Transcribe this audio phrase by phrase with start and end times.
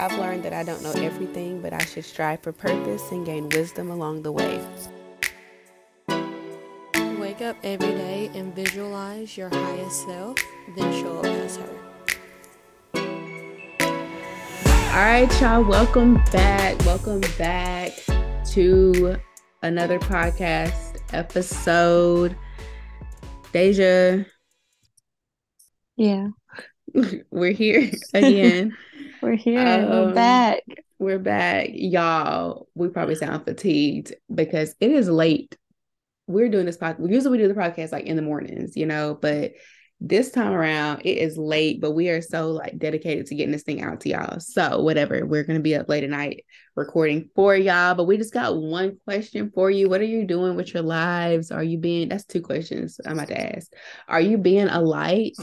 [0.00, 3.48] I've learned that I don't know everything, but I should strive for purpose and gain
[3.48, 4.64] wisdom along the way.
[7.18, 10.38] Wake up every day and visualize your highest self,
[10.76, 11.74] then show up as her.
[14.90, 16.78] All right, y'all, welcome back.
[16.84, 17.90] Welcome back
[18.52, 19.16] to
[19.62, 22.36] another podcast episode.
[23.52, 24.24] Deja,
[25.96, 26.28] Yeah,
[27.32, 28.76] we're here again.
[29.22, 29.60] we're here.
[29.60, 30.62] Um, we're back.
[30.98, 31.70] We're back.
[31.72, 35.56] Y'all, we probably sound fatigued because it is late.
[36.26, 37.10] We're doing this podcast.
[37.10, 39.52] Usually we do the podcast like in the mornings, you know, but
[40.00, 43.64] this time around it is late, but we are so like dedicated to getting this
[43.64, 44.38] thing out to y'all.
[44.38, 46.44] So whatever, we're gonna be up late at night
[46.76, 47.94] recording for y'all.
[47.94, 49.88] But we just got one question for you.
[49.88, 51.50] What are you doing with your lives?
[51.50, 53.72] Are you being that's two questions I'm about to ask.
[54.06, 55.36] Are you being a light?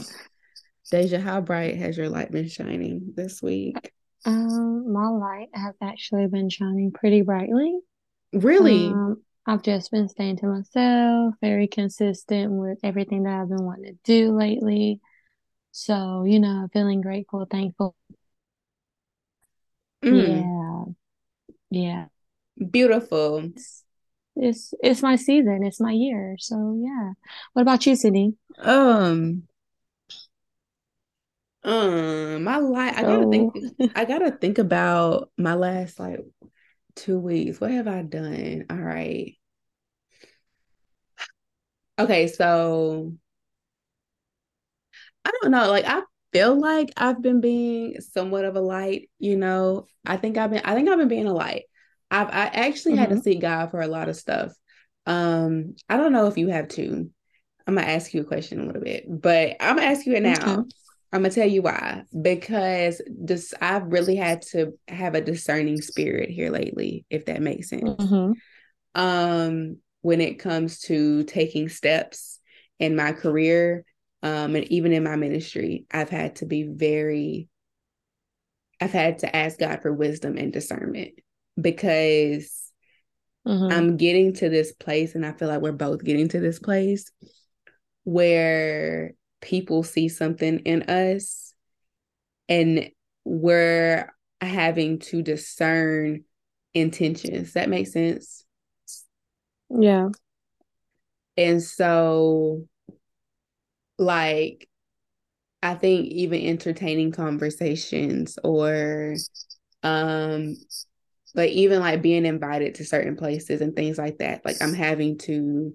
[0.90, 3.92] Deja, how bright has your light been shining this week?
[4.24, 7.78] Um, my light has actually been shining pretty brightly.
[8.32, 8.90] Really?
[8.90, 13.84] Um, I've just been staying to myself, very consistent with everything that I've been wanting
[13.84, 15.00] to do lately.
[15.72, 17.94] So, you know, feeling grateful, thankful.
[20.02, 20.94] Mm,
[21.70, 22.08] Yeah,
[22.58, 22.68] yeah.
[22.70, 23.38] Beautiful.
[23.54, 23.84] It's
[24.34, 26.36] it's it's my season, it's my year.
[26.38, 27.12] So yeah.
[27.52, 28.34] What about you, Cydni?
[28.58, 29.42] Um,
[31.66, 33.54] um, my light, I gotta think,
[33.96, 36.20] I gotta think about my last like
[36.96, 37.60] two weeks.
[37.60, 38.66] What have I done?
[38.70, 39.36] All right.
[41.98, 43.12] Okay, so
[45.24, 45.68] I don't know.
[45.68, 49.86] Like I feel like I've been being somewhat of a light, you know.
[50.04, 51.64] I think I've been I think I've been being a light.
[52.10, 54.52] I've I actually had to hmm seek God for a lot of stuff.
[55.06, 57.10] Um, I don't know if you have to.
[57.68, 60.14] I'm gonna ask you a question in a little bit, but I'm gonna ask you
[60.14, 60.64] it Okay.
[61.16, 62.02] I'm gonna tell you why.
[62.20, 67.70] Because this I've really had to have a discerning spirit here lately, if that makes
[67.70, 68.02] sense.
[68.02, 68.32] hmm
[68.94, 72.38] Um, when it comes to taking steps
[72.78, 73.84] in my career,
[74.22, 77.48] um, and even in my ministry, I've had to be very,
[78.80, 81.12] I've had to ask God for wisdom and discernment
[81.60, 82.72] because
[83.46, 86.58] hmm I'm getting to this place, and I feel like we're both getting to this
[86.58, 87.10] place
[88.04, 91.54] where people see something in us
[92.48, 92.90] and
[93.24, 96.24] we're having to discern
[96.74, 97.54] intentions.
[97.54, 98.44] That makes sense.
[99.70, 100.08] Yeah.
[101.36, 102.66] And so,
[103.98, 104.68] like,
[105.62, 109.16] I think even entertaining conversations or,
[109.82, 110.56] um,
[111.34, 115.18] like even like being invited to certain places and things like that, like I'm having
[115.18, 115.74] to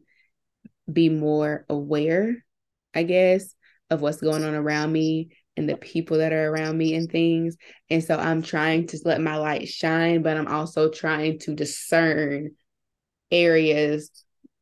[0.92, 2.44] be more aware,
[2.94, 3.54] I guess,
[3.90, 7.58] of what's going on around me and the people that are around me and things.
[7.90, 12.52] And so I'm trying to let my light shine, but I'm also trying to discern
[13.30, 14.12] areas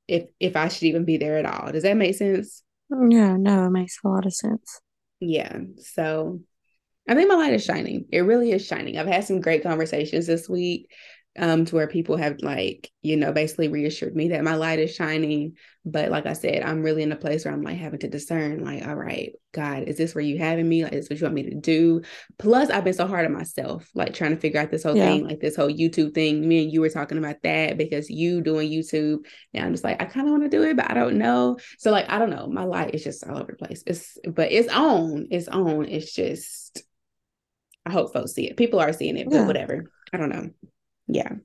[0.07, 1.71] if if I should even be there at all.
[1.71, 2.63] Does that make sense?
[2.89, 4.81] Yeah, no, it makes a lot of sense.
[5.19, 5.59] Yeah.
[5.77, 6.41] So
[7.07, 8.05] I think my light is shining.
[8.11, 8.97] It really is shining.
[8.97, 10.91] I've had some great conversations this week,
[11.39, 14.93] um, to where people have like, you know, basically reassured me that my light is
[14.93, 15.55] shining.
[15.85, 18.63] But like I said, I'm really in a place where I'm like having to discern,
[18.63, 20.83] like, all right, God, is this where you having me?
[20.83, 22.01] Like, is this what you want me to do?
[22.37, 25.05] Plus, I've been so hard on myself, like trying to figure out this whole Yeah.
[25.05, 26.45] thing, like this whole YouTube thing.
[26.47, 29.25] Me and you were talking about that because you doing YouTube.
[29.53, 31.57] And I'm just like, I kind of want to do it, but I don't know.
[31.77, 32.47] So like, I don't know.
[32.47, 33.81] My light is just all over the place.
[33.87, 35.27] It's but it's on.
[35.31, 35.85] It's on.
[35.85, 36.83] It's just
[37.85, 38.57] I hope folks see it.
[38.57, 39.47] People are seeing it, but Yeah.
[39.47, 39.85] whatever.
[40.13, 40.49] I don't know.
[41.09, 41.35] Yeah.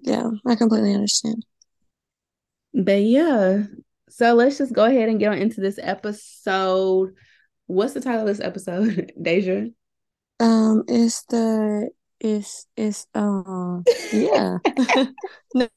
[0.00, 1.44] Yeah, I completely understand.
[2.74, 3.64] But yeah.
[4.08, 7.14] So let's just go ahead and get on into this episode.
[7.66, 9.66] What's the title of this episode, Deja?
[10.38, 11.90] Um, it's the
[12.20, 14.58] it's it's um yeah.
[15.54, 15.68] No,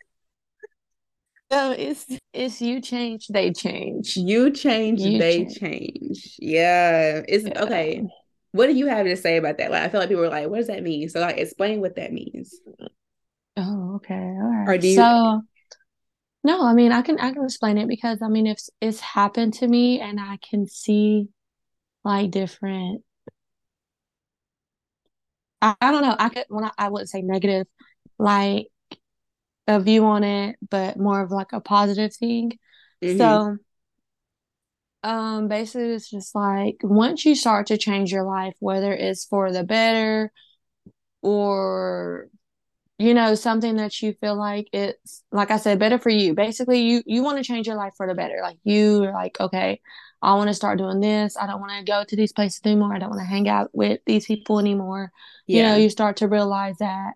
[1.51, 4.15] no, it's it's you change, they change.
[4.17, 5.57] You change, You they change.
[5.59, 6.35] change.
[6.39, 7.23] Yeah.
[7.27, 7.63] It's Yeah.
[7.63, 8.03] okay.
[8.51, 9.71] What do you have to say about that?
[9.71, 11.09] Like, I feel like people are like, what does that mean?
[11.09, 12.61] So like explain what that means.
[13.57, 14.15] Oh, okay.
[14.15, 14.81] All Or right.
[14.81, 15.43] you So,
[16.43, 19.53] no, I mean, I can I can explain it because I mean, if it's happened
[19.55, 21.29] to me and I can see
[22.03, 23.03] like different
[25.61, 26.15] I, I don't know.
[26.17, 27.67] I could when I, I wouldn't say negative,
[28.17, 28.67] like
[29.67, 32.59] a view on it, but more of like a positive thing.
[33.01, 33.39] Mhm.
[33.39, 33.57] So,
[35.03, 39.51] um, basically, it's just like once you start to change your life, whether it's for
[39.51, 40.31] the better
[41.21, 42.29] or
[42.99, 46.33] you know, something that you feel like it's like I said, better for you.
[46.33, 48.39] Basically, you you want to change your life for the better.
[48.43, 49.79] Like you are like, okay,
[50.21, 51.37] I want to start doing this.
[51.37, 52.93] I don't want to go to these places anymore.
[52.93, 55.11] I don't want to hang out with these people anymore.
[55.47, 55.57] Yeah.
[55.57, 57.13] You know, you start to realize that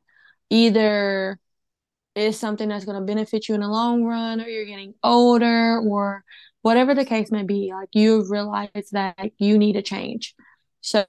[0.49, 1.37] either
[2.15, 5.79] it's something that's going to benefit you in the long run or you're getting older
[5.79, 6.23] or
[6.63, 7.71] whatever the case may be.
[7.71, 10.33] Like you realize that you need a change.
[10.81, 11.05] So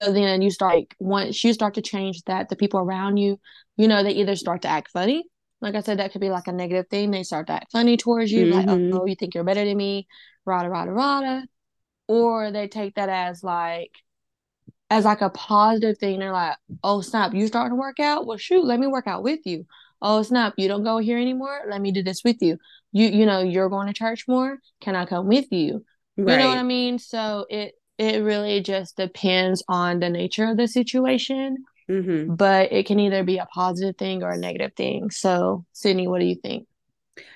[0.00, 3.40] then you start like once you start to change that the people around you
[3.76, 5.24] you know they either start to act funny
[5.62, 7.96] like i said that could be like a negative thing they start to act funny
[7.96, 8.68] towards you mm-hmm.
[8.68, 10.06] like oh you think you're better than me
[10.44, 11.46] rada rada rada
[12.08, 13.92] or they take that as like
[14.90, 18.36] as like a positive thing they're like oh snap you starting to work out well
[18.36, 19.64] shoot let me work out with you
[20.02, 22.58] oh snap you don't go here anymore let me do this with you
[22.92, 25.84] you you know you're going to church more can i come with you
[26.16, 26.34] right.
[26.34, 30.56] you know what i mean so it it really just depends on the nature of
[30.56, 31.58] the situation.
[31.88, 32.34] Mm-hmm.
[32.34, 35.10] But it can either be a positive thing or a negative thing.
[35.10, 36.66] So, Cydni, what do you think?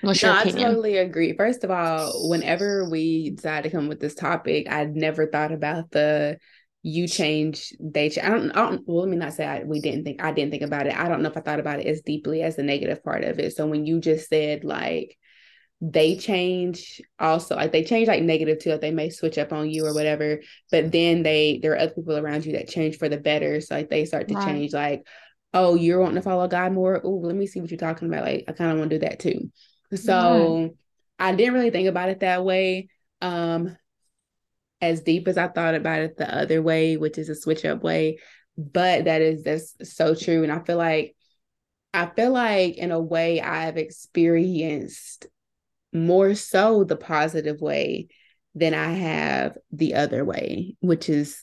[0.01, 1.35] What's no, I totally agree.
[1.35, 5.89] First of all, whenever we decided to come with this topic, I'd never thought about
[5.89, 6.37] the
[6.83, 8.25] you change, they change.
[8.25, 10.51] I don't, I don't well, let me not say I, we didn't think, I didn't
[10.51, 10.97] think about it.
[10.97, 13.39] I don't know if I thought about it as deeply as the negative part of
[13.39, 13.55] it.
[13.55, 15.17] So when you just said like,
[15.81, 19.67] they change also like they change like negative too like they may switch up on
[19.67, 20.39] you or whatever
[20.69, 23.73] but then they there are other people around you that change for the better so
[23.73, 24.45] like they start to right.
[24.45, 25.03] change like
[25.55, 28.23] oh you're wanting to follow god more oh let me see what you're talking about
[28.23, 29.51] like i kind of want to do that too
[29.95, 30.71] so right.
[31.17, 32.87] i didn't really think about it that way
[33.21, 33.75] um
[34.81, 37.83] as deep as i thought about it the other way which is a switch up
[37.83, 38.17] way
[38.57, 41.15] but that is that's so true and i feel like
[41.93, 45.27] I feel like in a way I've experienced
[45.93, 48.07] more so the positive way
[48.55, 51.41] than I have the other way, which is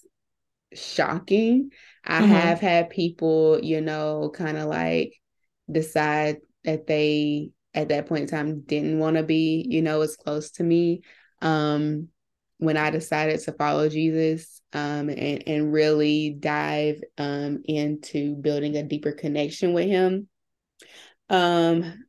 [0.73, 1.71] shocking.
[2.05, 2.31] I mm-hmm.
[2.31, 5.15] have had people, you know, kind of like
[5.71, 10.17] decide that they at that point in time didn't want to be, you know, as
[10.17, 11.03] close to me.
[11.43, 12.09] Um
[12.59, 18.83] when I decided to follow Jesus um and, and really dive um into building a
[18.83, 20.29] deeper connection with him.
[21.31, 22.05] Um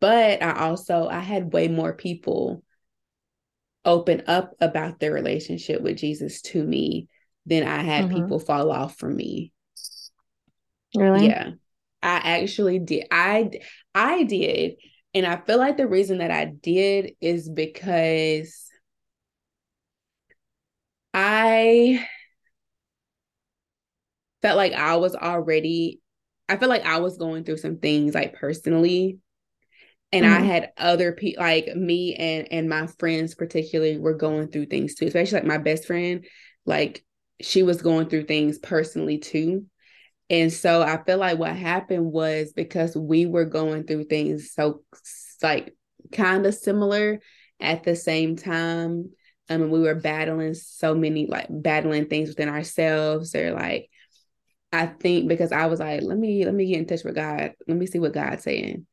[0.00, 2.62] but I also I had way more people
[3.84, 7.08] open up about their relationship with Jesus to me
[7.46, 8.22] than I had mm-hmm.
[8.22, 9.52] people fall off from me.
[10.94, 11.26] Really?
[11.26, 11.52] Yeah.
[12.02, 13.06] I actually did.
[13.10, 13.50] I
[13.94, 14.76] I did.
[15.14, 18.67] And I feel like the reason that I did is because
[21.14, 22.06] I
[24.42, 26.00] felt like I was already
[26.48, 29.18] I felt like I was going through some things like personally
[30.12, 30.42] and mm-hmm.
[30.42, 34.94] i had other people like me and and my friends particularly were going through things
[34.94, 36.24] too especially like my best friend
[36.66, 37.04] like
[37.40, 39.64] she was going through things personally too
[40.30, 44.82] and so i feel like what happened was because we were going through things so
[45.42, 45.74] like
[46.12, 47.20] kind of similar
[47.60, 49.10] at the same time
[49.48, 53.90] um, mean, we were battling so many like battling things within ourselves or like
[54.72, 57.52] I think because I was like, let me let me get in touch with God.
[57.66, 58.86] Let me see what God's saying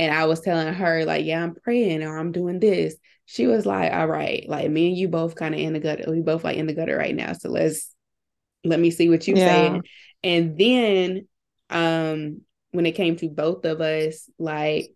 [0.00, 2.96] and I was telling her like, yeah, I'm praying or I'm doing this.
[3.26, 6.10] She was like, all right, like me and you both kind of in the gutter.
[6.10, 7.34] We both like in the gutter right now.
[7.34, 7.94] So let's
[8.64, 9.44] let me see what you yeah.
[9.44, 9.82] saying.
[10.24, 11.28] And then
[11.68, 12.40] um
[12.70, 14.94] when it came to both of us, like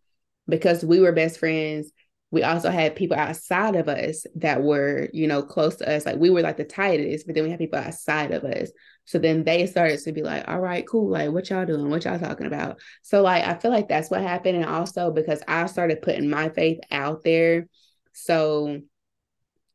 [0.49, 1.93] because we were best friends,
[2.35, 6.05] we also had people outside of us that were, you know, close to us.
[6.05, 8.71] Like we were like the tightest, but then we had people outside of us.
[9.05, 11.11] So then they started to be like, all right, cool.
[11.11, 11.89] Like, what y'all doing?
[11.89, 12.81] What y'all talking about?
[13.03, 14.57] So, like, I feel like that's what happened.
[14.57, 17.69] And also because I started putting my faith out there.
[18.13, 18.81] So,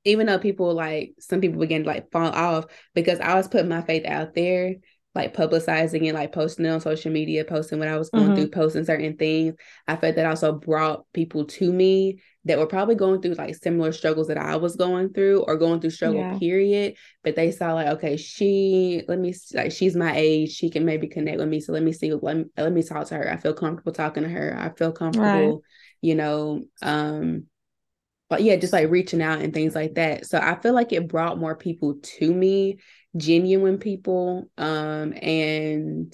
[0.04, 3.70] even though people like some people began to like fall off because I was putting
[3.70, 4.76] my faith out there,
[5.16, 8.36] like publicizing it, like posting it on social media, posting what I was going mm-hmm.
[8.36, 9.56] through, posting certain things.
[9.88, 13.92] I felt that also brought people to me that were probably going through like similar
[13.92, 16.38] struggles that I was going through or going through struggle yeah.
[16.40, 16.96] period.
[17.24, 21.08] But they saw like, okay, she let me like she's my age, she can maybe
[21.08, 21.60] connect with me.
[21.60, 23.32] So let me see, let me let me talk to her.
[23.32, 24.56] I feel comfortable talking to her.
[24.58, 25.62] I feel comfortable, right.
[26.02, 27.48] you know, um,
[28.30, 30.26] but yeah, just like reaching out and things like that.
[30.26, 32.78] So I feel like it brought more people to me
[33.18, 36.14] genuine people um and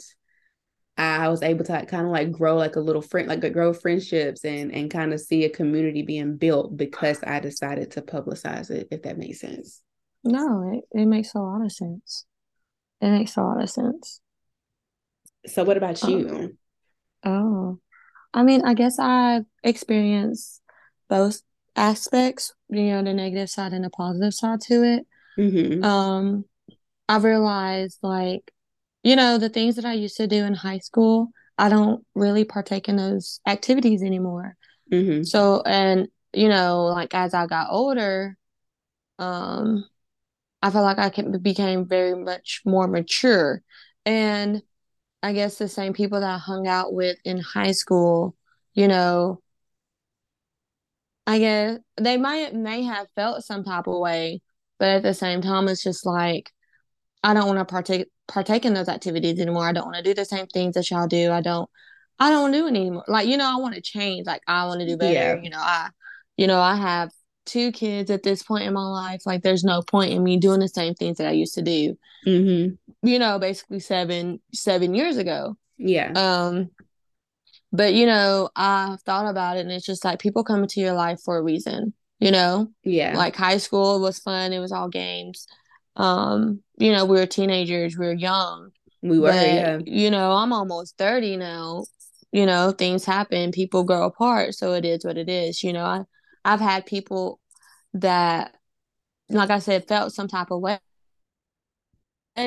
[0.97, 3.49] I was able to like, kind of like grow like a little friend, like a
[3.49, 8.01] grow friendships and and kind of see a community being built because I decided to
[8.01, 8.87] publicize it.
[8.91, 9.81] If that makes sense.
[10.23, 12.25] No, it, it makes a lot of sense.
[13.01, 14.21] It makes a lot of sense.
[15.45, 16.57] So, what about you?
[17.23, 17.79] Oh, oh.
[18.33, 20.61] I mean, I guess I've experienced
[21.09, 21.41] both
[21.75, 22.53] aspects.
[22.69, 25.07] You know, the negative side and the positive side to it.
[25.37, 25.83] Mm-hmm.
[25.83, 26.45] Um,
[27.07, 28.51] I've realized like
[29.05, 32.43] you know, the things that I used to do in high school, I don't really
[32.43, 34.57] partake in those activities anymore.
[34.91, 35.21] Mm-hmm.
[35.21, 38.35] So, and you know, like as I got older,
[39.19, 39.85] um,
[40.59, 43.61] I felt like I became very much more mature.
[44.07, 44.63] And
[45.21, 48.35] I guess the same people that I hung out with in high school,
[48.73, 49.39] you know,
[51.27, 54.41] I guess they might may have felt some type of way,
[54.79, 56.51] but at the same time, it's just like
[57.23, 59.67] I don't want to partake partake in those activities anymore.
[59.67, 61.31] I don't want to do the same things that y'all do.
[61.31, 61.69] I don't
[62.19, 63.03] I don't do it anymore.
[63.07, 64.25] Like, you know, I want to change.
[64.25, 65.13] Like I want to do better.
[65.13, 65.41] Yeah.
[65.41, 65.89] You know, I
[66.37, 67.11] you know, I have
[67.45, 69.21] two kids at this point in my life.
[69.25, 71.97] Like there's no point in me doing the same things that I used to do.
[72.25, 73.07] Mm-hmm.
[73.07, 75.57] You know, basically seven seven years ago.
[75.77, 76.11] Yeah.
[76.15, 76.69] Um
[77.71, 80.93] but you know, I've thought about it and it's just like people come into your
[80.93, 82.71] life for a reason, you know?
[82.83, 83.17] Yeah.
[83.17, 85.45] Like high school was fun, it was all games.
[85.95, 88.71] Um, you know, we were teenagers, we were young.
[89.01, 89.79] We were, but, yeah.
[89.83, 91.85] You know, I'm almost 30 now.
[92.31, 95.63] You know, things happen, people grow apart, so it is what it is.
[95.63, 96.03] You know, I
[96.43, 97.39] I've had people
[97.93, 98.55] that
[99.29, 100.79] like I said, felt some type of way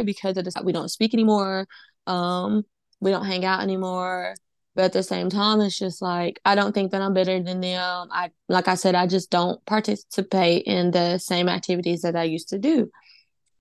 [0.05, 1.67] because of this we don't speak anymore.
[2.07, 2.65] Um,
[3.01, 4.35] we don't hang out anymore.
[4.75, 7.61] But at the same time, it's just like I don't think that I'm better than
[7.61, 8.09] them.
[8.13, 12.51] I like I said, I just don't participate in the same activities that I used
[12.51, 12.91] to do.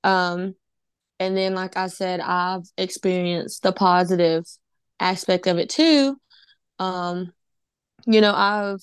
[0.08, 0.56] Um,
[1.20, 4.46] and then, like I said, I've experienced the positive
[5.00, 6.16] aspect of it too.
[6.80, 7.34] Um,
[8.06, 8.82] you know, I've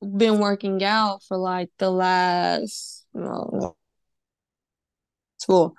[0.00, 3.76] been working out for like the last well,
[5.36, 5.74] school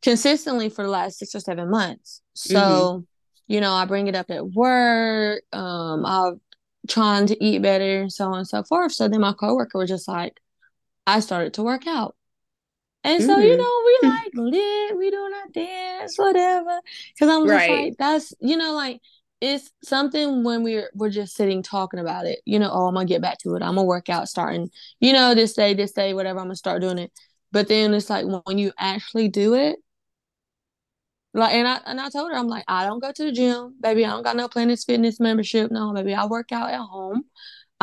[0.00, 2.20] consistently for the last six or seven months.
[2.34, 3.00] So, mm-hmm.
[3.48, 5.42] you know, I bring it up at work.
[5.52, 6.40] Um, I'm
[6.88, 8.92] trying to eat better, so on and so forth.
[8.92, 10.38] So then my coworker was just like,
[11.06, 12.14] I started to work out.
[13.04, 13.46] And so, mm-hmm.
[13.46, 16.80] you know, we like lit, we doing our dance, whatever.
[17.18, 17.70] Cause I'm just right.
[17.70, 19.00] like, that's, you know, like
[19.40, 23.04] it's something when we're we're just sitting talking about it, you know, oh, I'm gonna
[23.04, 23.62] get back to it.
[23.62, 24.70] I'm gonna work out starting,
[25.00, 27.12] you know, this day, this day, whatever, I'm gonna start doing it.
[27.52, 29.76] But then it's like when you actually do it,
[31.34, 33.74] like and I and I told her, I'm like, I don't go to the gym,
[33.80, 34.06] baby.
[34.06, 35.70] I don't got no Planet Fitness membership.
[35.70, 37.24] No, baby, I work out at home.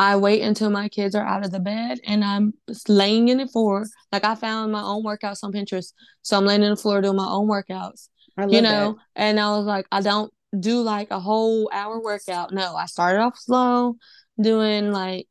[0.02, 2.54] I wait until my kids are out of the bed and I'm
[2.88, 3.86] laying in the floor.
[4.10, 5.92] Like I found my own workouts on Pinterest.
[6.22, 8.08] So I'm laying in the floor doing my own workouts.
[8.48, 8.96] you know, that.
[9.14, 12.52] and I was like, I don't do like a whole hour workout.
[12.52, 13.94] No, I started off slow,
[14.40, 15.28] doing like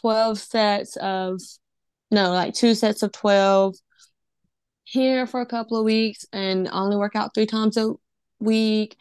[0.00, 1.40] 12 sets of,
[2.10, 3.76] no, like two sets of 12
[4.82, 7.92] here for a couple of weeks and only work out three times a
[8.40, 8.96] week,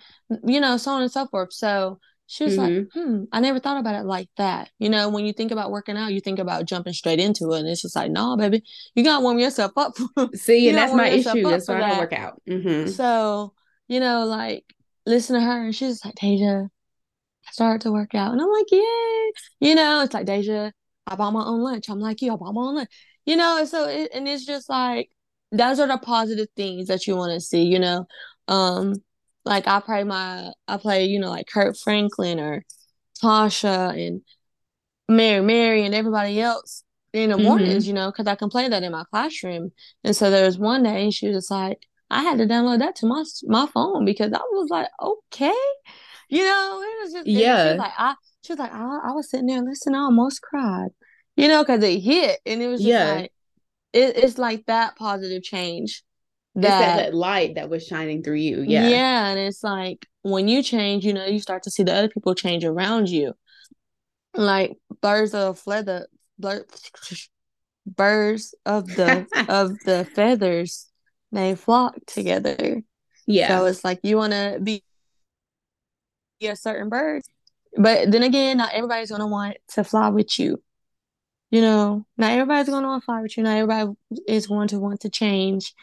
[0.46, 1.52] you know, so on and so forth.
[1.52, 1.98] So
[2.32, 2.76] she was mm-hmm.
[2.76, 4.70] like, hmm, I never thought about it like that.
[4.80, 7.60] You know, when you think about working out, you think about jumping straight into it.
[7.60, 8.64] And it's just like, no, baby,
[8.96, 9.98] you got to warm yourself up.
[10.36, 11.44] See, and that's my issue.
[11.44, 12.42] That's why I don't work out.
[12.50, 12.90] Mm-hmm.
[12.92, 13.54] So,
[13.90, 14.64] you know, like,
[15.06, 18.32] listen to her and she's like, Deja, I started to work out.
[18.32, 19.32] And I'm like, yay.
[19.60, 20.72] You know, it's like, Deja,
[21.08, 21.90] I bought my own lunch.
[21.90, 22.90] I'm like, you, I bought my own lunch.
[23.26, 25.10] You know, so it, and it's just like,
[25.52, 28.06] those are the positive things that you want to see, you know.
[28.48, 28.94] Um,
[29.46, 32.64] like I play my I play, you know, like Kirk Franklin or
[33.22, 34.22] Tasha and
[35.10, 36.84] Mary Mary and everybody else
[37.14, 37.46] in the mm-hmm.
[37.46, 39.72] mornings, you know, because I can play that in my classroom.
[40.04, 41.80] And so there was one day and she was just like,
[42.10, 45.54] I had to download that to my my phone because I was like, okay,
[46.30, 47.66] you know, it was just yeah.
[47.66, 50.42] She was like, I she was like, I, I was sitting there listening, I almost
[50.42, 50.90] cried,
[51.36, 53.14] you know, because it hit, and it was just yeah.
[53.14, 53.34] like,
[53.94, 56.04] it, it's like that positive change
[56.56, 58.62] that, that, that light that was shining through you.
[58.62, 58.88] Yeah.
[58.88, 59.28] Yeah.
[59.30, 62.36] And it's like when you change, you know, you start to see the other people
[62.36, 63.34] change around you.
[64.34, 66.08] Like birds of feather
[67.86, 70.90] birds of the of the feathers,
[71.32, 72.82] they flock together.
[73.28, 73.48] Yeah.
[73.60, 74.84] So it's like you wanna be
[76.42, 77.22] a certain bird.
[77.78, 80.62] But then again, not everybody's gonna want to fly with you.
[81.50, 83.44] You know, not everybody's gonna want to fly with you.
[83.44, 83.92] Not everybody
[84.28, 85.74] is going to want to change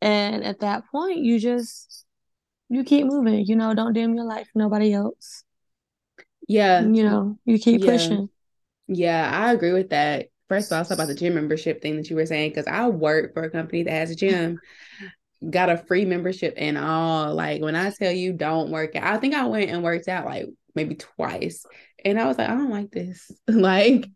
[0.00, 2.04] and at that point, you just
[2.68, 3.46] you keep moving.
[3.46, 5.44] You know, don't dim your life for nobody else.
[6.48, 6.80] Yeah.
[6.80, 7.90] You know, you keep yeah.
[7.90, 8.28] pushing.
[8.88, 10.28] Yeah, I agree with that.
[10.48, 12.86] First of all, talk about the gym membership thing that you were saying, because I
[12.86, 14.60] work for a company that has a gym,
[15.50, 17.34] got a free membership and all.
[17.34, 20.24] Like when I tell you don't work out, I think I went and worked out
[20.24, 21.64] like maybe twice.
[22.04, 23.30] And I was like, I don't like this.
[23.48, 24.06] like,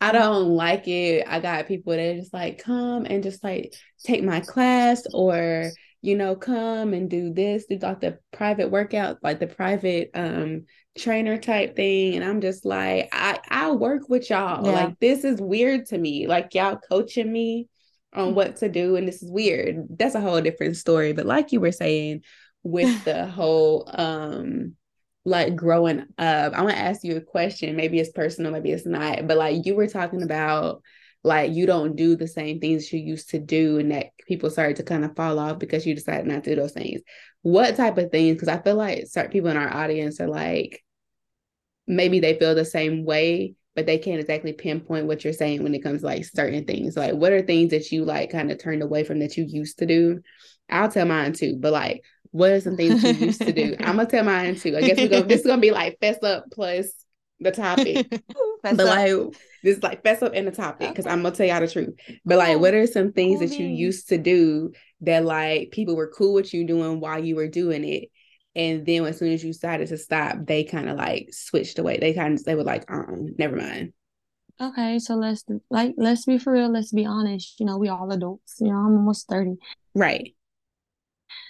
[0.00, 1.26] I don't like it.
[1.26, 3.74] I got people that just like come and just like
[4.04, 5.70] take my class or,
[6.02, 10.66] you know, come and do this, do like the private workout, like the private um
[10.96, 12.14] trainer type thing.
[12.14, 14.64] And I'm just like, I I work with y'all.
[14.64, 14.72] Yeah.
[14.72, 16.26] Like this is weird to me.
[16.26, 17.68] Like y'all coaching me
[18.12, 19.86] on what to do and this is weird.
[19.90, 21.12] That's a whole different story.
[21.12, 22.22] But like you were saying,
[22.62, 24.74] with the whole um
[25.24, 26.54] like growing up.
[26.54, 27.76] I want to ask you a question.
[27.76, 30.82] Maybe it's personal, maybe it's not, but like you were talking about
[31.22, 34.76] like you don't do the same things you used to do and that people started
[34.76, 37.00] to kind of fall off because you decided not to do those things.
[37.42, 38.36] What type of things?
[38.36, 40.82] Because I feel like certain people in our audience are like
[41.86, 45.74] maybe they feel the same way, but they can't exactly pinpoint what you're saying when
[45.74, 46.96] it comes to like certain things.
[46.96, 49.78] Like what are things that you like kind of turned away from that you used
[49.80, 50.20] to do?
[50.70, 53.76] I'll tell mine too, but like what are some things you used to do?
[53.80, 54.76] I'm gonna tell mine too.
[54.76, 56.92] I guess we go this is gonna be like fess up plus
[57.40, 58.06] the topic.
[58.62, 58.86] but up.
[58.86, 61.68] like this is like fess up in the topic because I'm gonna tell y'all the
[61.68, 61.94] truth.
[62.24, 64.72] But like what are some things that you used to do
[65.02, 68.10] that like people were cool with you doing while you were doing it?
[68.54, 71.98] And then as soon as you decided to stop, they kind of like switched away.
[71.98, 73.02] They kind of they were like, uh
[73.38, 73.92] never mind.
[74.60, 77.58] Okay, so let's like let's be for real, let's be honest.
[77.58, 78.56] You know, we all adults.
[78.60, 79.56] You know, I'm almost 30.
[79.94, 80.34] Right.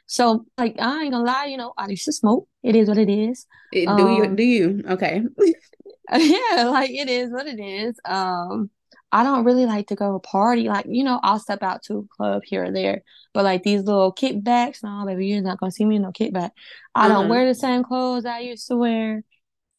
[0.07, 2.49] So like I ain't gonna lie, you know, I used to smoke.
[2.63, 3.47] It is what it is.
[3.73, 4.83] It, do um, you do you?
[4.89, 5.23] Okay.
[6.13, 7.99] yeah, like it is what it is.
[8.05, 8.71] Um
[9.13, 10.69] I don't really like to go to party.
[10.69, 13.03] Like, you know, I'll step out to a club here or there.
[13.35, 16.51] But like these little kickbacks, no, baby, you're not gonna see me in no kickback.
[16.95, 17.29] I don't uh-huh.
[17.29, 19.25] wear the same clothes I used to wear.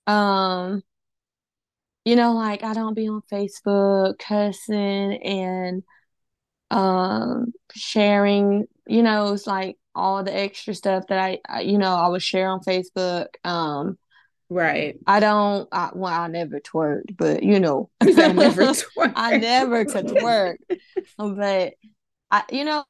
[0.07, 0.83] Um,
[2.05, 5.83] you know, like I don't be on Facebook cussing and
[6.71, 11.95] um sharing, you know, it's like all the extra stuff that I, I you know,
[11.95, 13.27] I would share on Facebook.
[13.43, 13.97] Um
[14.51, 14.99] Right.
[15.07, 15.69] I don't.
[15.71, 19.13] I, well, I never twerked, but you know, I never twerked.
[19.15, 20.57] I never could twerk,
[21.17, 21.73] but
[22.29, 22.83] I, you know,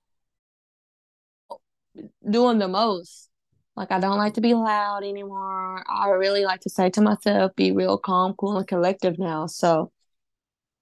[2.27, 3.29] doing the most.
[3.75, 5.83] Like I don't like to be loud anymore.
[5.87, 9.45] I really like to say to myself, be real calm, cool, and collective now.
[9.45, 9.91] So,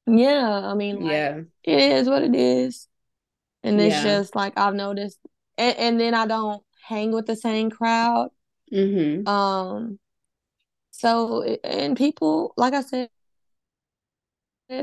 [0.08, 2.88] yeah, I mean, like, yeah, it is what it is,
[3.64, 4.04] and it's yeah.
[4.04, 5.20] just like I've noticed,
[5.60, 8.30] and, and then I don't hang with the same crowd.
[8.74, 9.28] Mm-hmm.
[9.28, 10.00] Um
[10.92, 13.10] so, and people, like I said,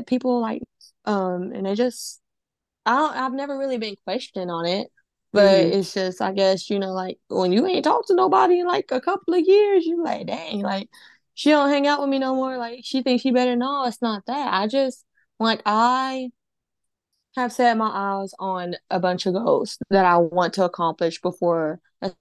[0.07, 0.63] people like,
[1.05, 2.19] um, and they just,
[2.87, 4.87] I don't, I've never really been questioned on it,
[5.31, 5.79] but mm-hmm.
[5.79, 8.89] it's just, I guess, you know, like when you ain't talked to nobody in like
[8.91, 10.89] a couple of years, you like, dang, like
[11.35, 12.57] she don't hang out with me no more.
[12.57, 13.55] Like she thinks she better.
[13.55, 14.53] No, it's not that.
[14.53, 15.05] I just,
[15.39, 16.31] like, I
[17.37, 21.79] have set my eyes on a bunch of goals that I want to accomplish before
[22.01, 22.11] a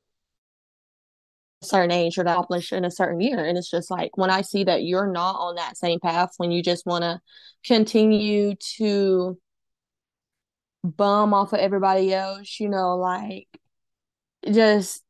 [1.62, 3.44] certain age or to accomplish in a certain year.
[3.44, 6.50] And it's just like when I see that you're not on that same path, when
[6.50, 7.20] you just want to
[7.64, 9.38] continue to
[10.84, 13.48] bum off of everybody else, you know, like
[14.52, 15.02] just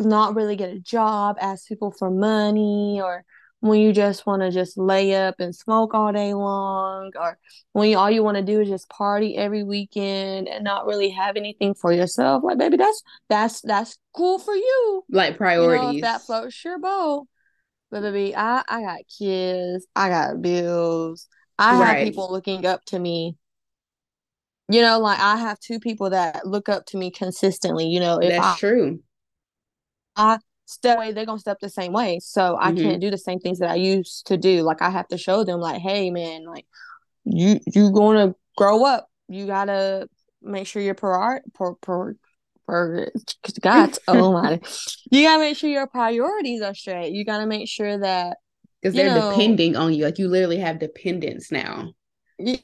[0.00, 3.24] not really get a job, ask people for money, or
[3.66, 7.38] when you just want to just lay up and smoke all day long or
[7.72, 11.10] when you, all you want to do is just party every weekend and not really
[11.10, 15.04] have anything for yourself like baby that's that's that's cool for you.
[15.10, 17.26] Like priorities you know, that floats your boat.
[17.90, 21.86] But baby i i got kids i got bills i right.
[21.98, 23.36] have people looking up to me.
[24.68, 28.18] You know like i have two people that look up to me consistently you know
[28.18, 29.00] if that's I, true.
[30.16, 32.18] I step away, they're gonna step the same way.
[32.20, 32.82] So I mm-hmm.
[32.82, 34.62] can't do the same things that I used to do.
[34.62, 36.66] Like I have to show them, like, hey man, like
[37.24, 39.08] you you gonna grow up.
[39.28, 40.08] You gotta
[40.42, 42.16] make sure your prior per per
[42.66, 43.10] per
[43.60, 44.60] God, oh my,
[45.10, 47.12] you gotta make sure your priorities are straight.
[47.12, 48.38] You gotta make sure that
[48.82, 50.04] because they're know, depending on you.
[50.04, 51.92] Like you literally have dependence now.
[52.38, 52.56] Yeah,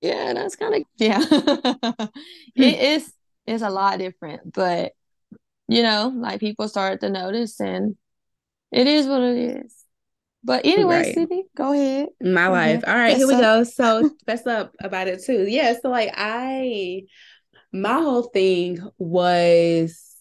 [0.00, 1.20] yeah that's kind of yeah.
[2.56, 3.12] it is
[3.46, 4.92] it's a lot different, but
[5.68, 7.96] you know, like people started to notice and
[8.72, 9.84] it is what it is.
[10.44, 11.42] But anyway, right.
[11.56, 12.08] Go ahead.
[12.20, 12.84] My life.
[12.86, 13.64] All right, here we go.
[13.64, 15.44] So fess up about it too.
[15.48, 15.74] Yeah.
[15.80, 17.02] So like I
[17.72, 20.16] my whole thing was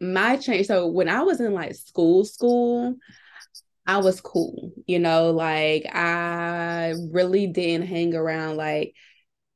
[0.00, 0.66] my change.
[0.66, 2.96] So when I was in like school, school,
[3.86, 8.94] I was cool, you know, like I really didn't hang around like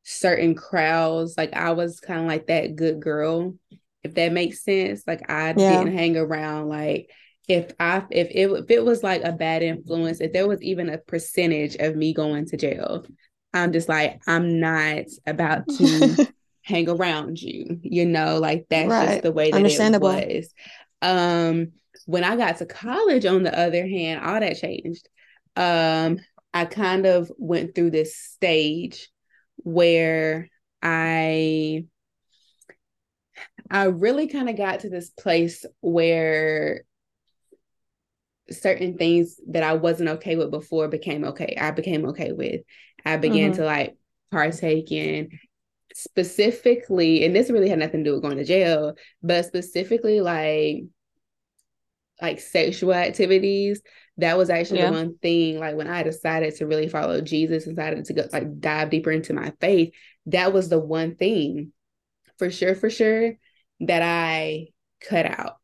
[0.03, 1.37] certain crowds.
[1.37, 3.55] Like I was kind of like that good girl
[4.05, 5.03] if that makes sense.
[5.07, 5.79] Like I yeah.
[5.79, 7.11] didn't hang around like
[7.49, 10.89] if I if it if it was like a bad influence, if there was even
[10.89, 13.05] a percentage of me going to jail,
[13.53, 16.29] I'm just like I'm not about to
[16.63, 17.81] hang around you.
[17.83, 19.09] You know, like that's right.
[19.09, 20.55] just the way that it was.
[21.03, 21.73] Um,
[22.07, 25.09] when I got to college, on the other hand, all that changed.
[25.57, 26.19] Um,
[26.53, 29.09] I kind of went through this stage
[29.57, 30.49] where
[30.83, 31.87] I
[33.71, 36.85] I really kind of got to this place where
[38.51, 41.57] certain things that I wasn't okay with before became okay.
[41.61, 42.63] I became okay with.
[43.05, 43.61] I began mm-hmm.
[43.61, 43.97] to like
[44.31, 45.31] partake in
[45.95, 50.85] specifically, and this really had nothing to do with going to jail, but specifically like
[52.21, 53.81] like sexual activities.
[54.19, 54.91] That was actually yeah.
[54.91, 58.61] the one thing, like when I decided to really follow Jesus, decided to go like
[58.61, 59.93] dive deeper into my faith,
[60.27, 61.73] that was the one thing
[62.39, 63.33] for sure, for sure,
[63.81, 64.69] that I
[65.01, 65.57] cut out.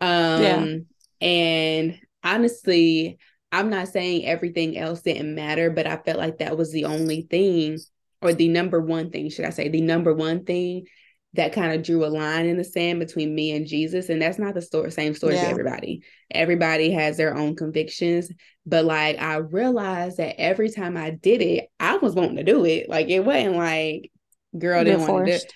[0.00, 0.76] Um yeah.
[1.20, 3.18] and honestly,
[3.50, 7.22] I'm not saying everything else didn't matter, but I felt like that was the only
[7.22, 7.78] thing,
[8.22, 10.86] or the number one thing, should I say, the number one thing
[11.34, 14.08] that kind of drew a line in the sand between me and Jesus.
[14.10, 15.44] And that's not the story, same story yeah.
[15.44, 16.02] for everybody.
[16.30, 18.30] Everybody has their own convictions.
[18.66, 22.64] But like I realized that every time I did it, I was wanting to do
[22.64, 22.88] it.
[22.88, 24.10] Like it wasn't like
[24.56, 25.52] girl didn't want to do it.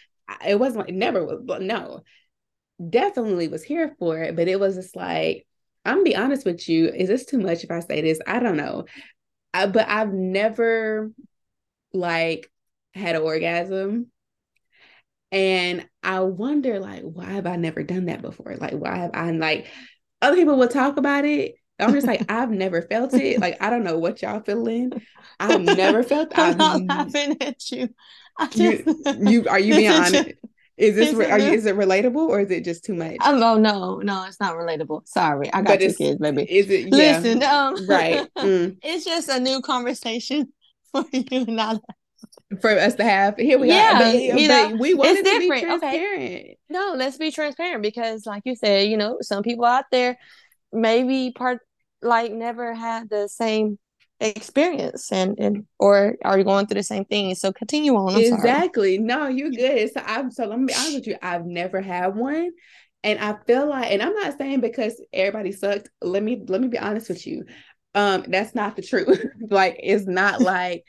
[0.46, 2.02] It wasn't like never was no.
[2.90, 5.46] Definitely was here for it, but it was just like,
[5.84, 6.88] I'm gonna be honest with you.
[6.88, 8.20] Is this too much if I say this?
[8.26, 8.84] I don't know.
[9.54, 11.10] I, but I've never
[11.92, 12.50] like
[12.94, 14.10] had an orgasm
[15.32, 18.56] and I wonder, like, why have I never done that before?
[18.56, 19.66] Like, why have I, like,
[20.22, 21.56] other people will talk about it.
[21.78, 23.40] I'm just like, I've never felt it.
[23.40, 24.92] Like, I don't know what y'all feeling.
[25.40, 27.88] I've never felt I'm I've, not laughing at you.
[28.54, 28.84] You,
[29.20, 30.32] you, are you being honest?
[30.76, 33.16] Is this is are you, is it relatable or is it just too much?
[33.24, 35.08] Oh no, no, it's not relatable.
[35.08, 36.42] Sorry, I got two kids, baby.
[36.42, 36.88] Is it?
[36.94, 37.18] Yeah.
[37.18, 38.28] Listen, um, right.
[38.36, 38.76] Mm.
[38.82, 40.52] It's just a new conversation
[40.92, 41.78] for you and I
[42.60, 43.36] for us to have.
[43.36, 43.98] Here we yeah, are.
[43.98, 45.82] But, you know, we wanted to be transparent.
[45.82, 46.58] Okay.
[46.68, 50.18] No, let's be transparent because, like you said, you know, some people out there
[50.72, 51.60] maybe part
[52.02, 53.78] like never had the same
[54.20, 58.22] experience and and or are you going through the same thing so continue on I'm
[58.22, 59.06] exactly sorry.
[59.06, 62.16] no you're good so i'm so let me be honest with you i've never had
[62.16, 62.50] one
[63.04, 66.68] and i feel like and i'm not saying because everybody sucked let me let me
[66.68, 67.44] be honest with you
[67.94, 70.84] um that's not the truth like it's not like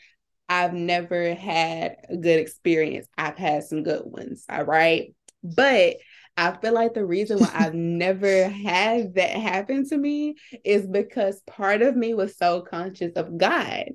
[0.50, 3.08] I've never had a good experience.
[3.18, 4.46] I've had some good ones.
[4.50, 5.14] All right.
[5.44, 5.98] But
[6.38, 11.42] I feel like the reason why I've never had that happen to me is because
[11.42, 13.86] part of me was so conscious of God.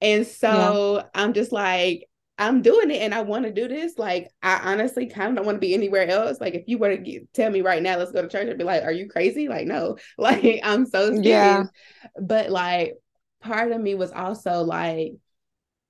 [0.00, 1.02] And so yeah.
[1.14, 3.96] I'm just like, I'm doing it and I want to do this.
[3.96, 6.38] Like, I honestly kind of don't want to be anywhere else.
[6.38, 8.58] Like, if you were to get, tell me right now, let's go to church, I'd
[8.58, 9.48] be like, are you crazy?
[9.48, 11.24] Like, no, like, I'm so scared.
[11.24, 11.64] Yeah.
[12.20, 12.94] But like,
[13.40, 15.12] part of me was also like,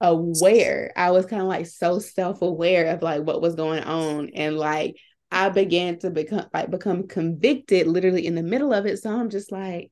[0.00, 0.92] aware.
[0.94, 4.96] I was kind of like so self-aware of like what was going on and like
[5.30, 8.98] I began to become like become convicted literally in the middle of it.
[8.98, 9.90] So I'm just like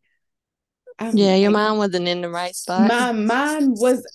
[0.98, 2.92] I'm Yeah, like, your mind wasn't in the right spot.
[2.96, 4.06] My mind was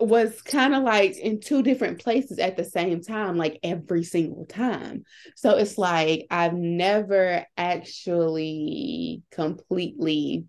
[0.00, 4.46] was kind of like in two different places at the same time, like every single
[4.46, 5.02] time.
[5.36, 10.46] So it's like I've never actually completely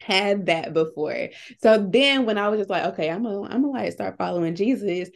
[0.00, 1.30] had that before.
[1.62, 4.54] So then when I was just like, okay, I'm gonna I'm gonna like start following
[4.56, 5.10] Jesus,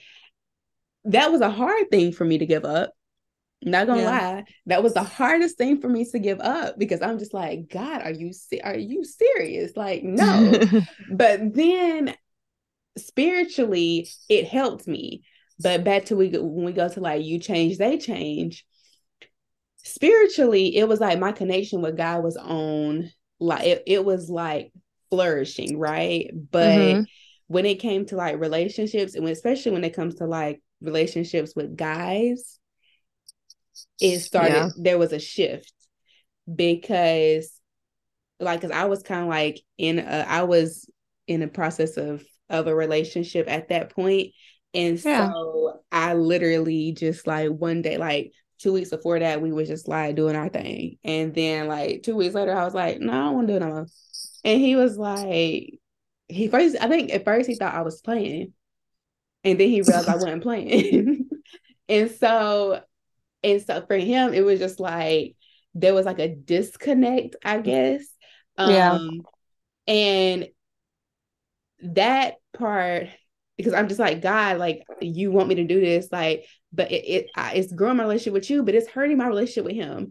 [1.05, 2.93] that was a hard thing for me to give up.
[3.63, 4.11] Not gonna yeah.
[4.11, 7.69] lie, that was the hardest thing for me to give up because I'm just like,
[7.69, 9.77] God, are you are you serious?
[9.77, 10.53] Like, no.
[11.11, 12.15] but then
[12.97, 15.23] spiritually, it helped me.
[15.61, 18.65] But back to we when we go to like you change, they change.
[19.79, 24.73] Spiritually, it was like my connection with God was on like it, it was like
[25.11, 26.31] flourishing, right?
[26.33, 27.03] But mm-hmm.
[27.49, 31.77] when it came to like relationships, and especially when it comes to like relationships with
[31.77, 32.59] guys,
[34.01, 34.69] it started, yeah.
[34.77, 35.73] there was a shift
[36.53, 37.53] because
[38.41, 40.89] like because I was kind of like in a, I was
[41.27, 43.93] in a process of of a relationship at that.
[44.75, 45.31] And yeah.
[45.31, 49.89] so I literally just like one day, like two weeks before that, we was just
[49.89, 50.99] like doing our thing.
[51.05, 53.57] And then like two weeks later, I was like, no, I don't want to do
[53.57, 53.87] it no more.
[54.45, 55.79] And he was like,
[56.29, 58.53] he first, I think at first he thought I was playing.
[59.45, 61.29] And then he realized I wasn't playing.
[61.89, 62.81] and so,
[63.43, 65.37] and so for him, it was just like
[65.75, 68.05] there was like a disconnect, I guess.
[68.57, 68.99] Um, yeah.
[69.87, 70.49] And
[71.95, 73.09] that part,
[73.57, 77.05] because I'm just like, God, like, you want me to do this, like, but it,
[77.07, 80.11] it it's growing my relationship with you, but it's hurting my relationship with him.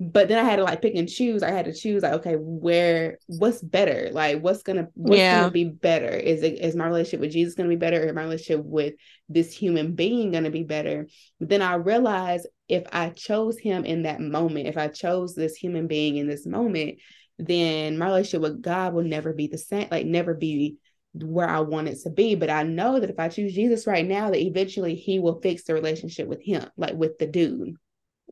[0.00, 1.42] But then I had to like pick and choose.
[1.42, 4.10] I had to choose like, okay, where what's better?
[4.12, 5.40] Like what's gonna what's yeah.
[5.40, 6.10] gonna be better?
[6.10, 8.94] Is it is my relationship with Jesus gonna be better or my relationship with
[9.28, 11.08] this human being gonna be better?
[11.40, 15.56] But then I realized if I chose him in that moment, if I chose this
[15.56, 16.98] human being in this moment,
[17.38, 20.76] then my relationship with God will never be the same, like never be
[21.14, 22.34] where I want it to be.
[22.34, 25.64] But I know that if I choose Jesus right now, that eventually he will fix
[25.64, 27.74] the relationship with him, like with the dude.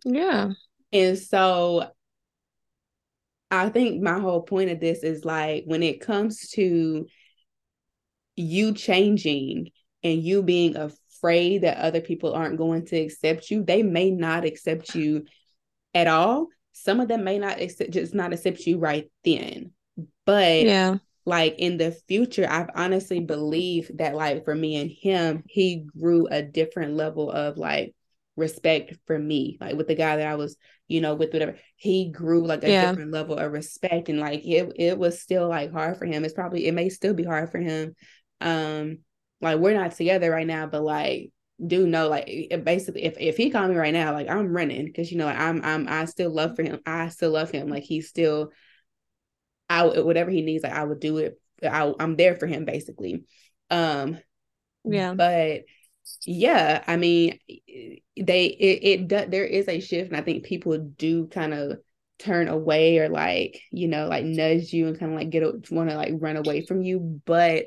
[0.04, 0.50] Yeah.
[0.92, 1.90] And so
[3.50, 7.06] I think my whole point of this is like when it comes to
[8.34, 9.70] you changing
[10.02, 14.10] and you being a afraid that other people aren't going to accept you, they may
[14.10, 15.24] not accept you
[15.94, 16.48] at all.
[16.72, 19.72] Some of them may not accept, just not accept you right then.
[20.24, 25.42] But yeah, like in the future, I've honestly believed that like for me and him,
[25.46, 27.94] he grew a different level of like
[28.36, 29.56] respect for me.
[29.60, 32.70] Like with the guy that I was, you know, with whatever, he grew like a
[32.70, 32.72] Yeah.
[32.72, 34.08] different level of respect.
[34.08, 36.24] And like it it was still like hard for him.
[36.24, 37.94] It's probably it may still be hard for him.
[38.40, 38.98] Um,
[39.40, 41.32] like we're not together right now, but like
[41.64, 44.84] do know like it basically if if he called me right now, like I'm running
[44.86, 46.80] because you know like I'm I'm I still love for him.
[46.86, 47.68] I still love him.
[47.68, 48.52] Like he's still
[49.68, 51.40] I whatever he needs, like I would do it.
[51.62, 53.24] I, I'm there for him basically.
[53.70, 54.18] Um,
[54.84, 55.62] yeah, but
[56.24, 61.26] yeah, I mean, they it, it there is a shift, and I think people do
[61.26, 61.78] kind of
[62.18, 65.90] turn away or like you know like nudge you and kind of like get want
[65.90, 67.66] to like run away from you, but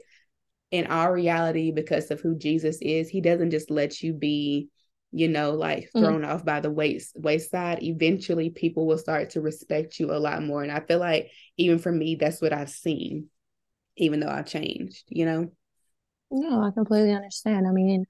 [0.71, 4.69] in our reality, because of who Jesus is, He doesn't just let you be
[5.11, 5.99] you know, like Mm.
[5.99, 10.43] thrown off by the waist wayside, eventually people will start to respect you a lot
[10.43, 10.61] more.
[10.61, 13.27] And I feel like even for me, that's what I've seen,
[13.97, 15.51] even though I've changed, you know?
[16.31, 17.67] no, I completely understand.
[17.67, 18.05] I mean,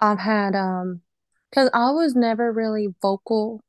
[0.00, 1.02] I've had um,
[1.50, 3.62] because I was never really vocal.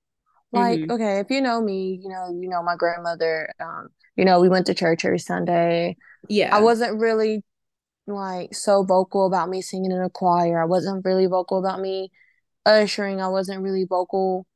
[0.54, 0.92] Like, Mhm.
[0.92, 3.52] okay, if you know me, you know, you know my grandmother.
[3.60, 5.98] Um, you know, we went to church every Sunday.
[6.30, 6.56] Yeah.
[6.56, 7.44] I wasn't really
[8.08, 10.62] like so vocal about me singing in a choir.
[10.62, 12.12] I wasn't really vocal about me
[12.66, 13.22] ushering.
[13.22, 14.48] I wasn't really vocal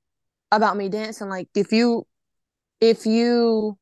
[0.51, 1.29] about me dancing.
[1.29, 2.07] Like if you
[2.81, 3.77] if you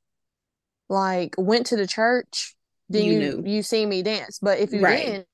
[0.90, 2.56] like went to the church,
[2.90, 4.40] then You you you see me dance.
[4.40, 5.06] But if you Right.
[5.06, 5.28] didn't,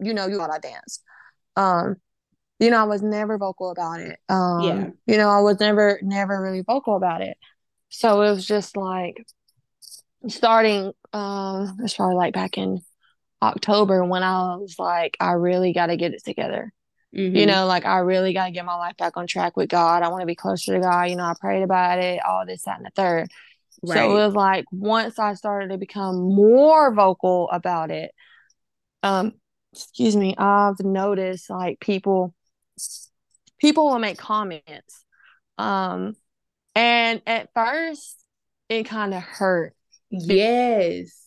[0.00, 1.02] you know, you thought I danced.
[1.56, 1.96] Um,
[2.60, 4.18] you know, I was never vocal about it.
[4.28, 4.90] Um, Yeah.
[5.06, 7.36] you know, I was never never really vocal about it.
[7.90, 9.26] So it was just like
[10.28, 12.80] starting um it's probably like back in
[13.42, 16.72] October when I was like, I really gotta get it together.
[17.12, 17.48] You Mhm.
[17.48, 20.02] know, like I really gotta get my life back on track with God.
[20.02, 21.04] I want to be closer to God.
[21.04, 23.30] You know, I prayed about it, all this, that, and the third.
[23.86, 28.12] So it was like once I started to become more vocal about it,
[29.02, 29.34] um,
[29.72, 32.34] excuse me, I've noticed like people
[33.60, 35.04] people will make comments.
[35.58, 36.16] Um,
[36.74, 38.18] and at first
[38.68, 39.74] it kind of hurt.
[40.12, 41.18] Yes.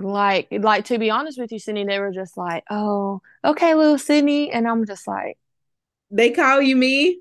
[0.00, 3.96] Like, like to be honest with you, Cydni, they were just like, "Oh, okay, little
[3.96, 5.38] Cydni," and I'm just like,
[6.10, 7.20] They call you me.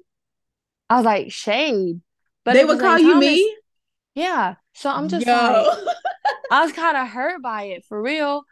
[0.89, 2.02] I was like, shade,
[2.46, 3.56] but they would call you me.
[4.15, 4.56] yeah.
[4.74, 5.34] So I'm just Yo.
[5.34, 5.78] like,
[6.52, 8.43] I was kind of hurt by it for real.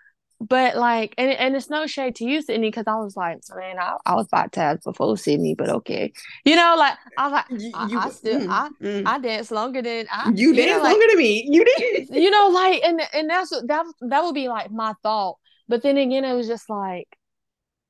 [0.41, 3.80] But like, and, and it's no shade to you, Cydni, because I was like, man,
[3.80, 6.12] I, I was baptized before Cydni, but okay.
[6.43, 9.04] You know, like, I was like, You- I, you- I still, mm, I, mm.
[9.08, 11.48] I dance longer than I, you know, dance like- longer than me.
[11.50, 12.10] You did.
[12.12, 15.38] you know, like, and and that's that that would be like my thought.
[15.69, 17.08] But then again, it was just like,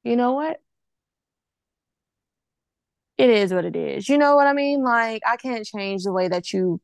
[0.03, 0.59] you know what?
[3.17, 4.07] It is what it is.
[4.09, 4.83] You know what I mean?
[4.83, 6.79] Like, I can't change the way that you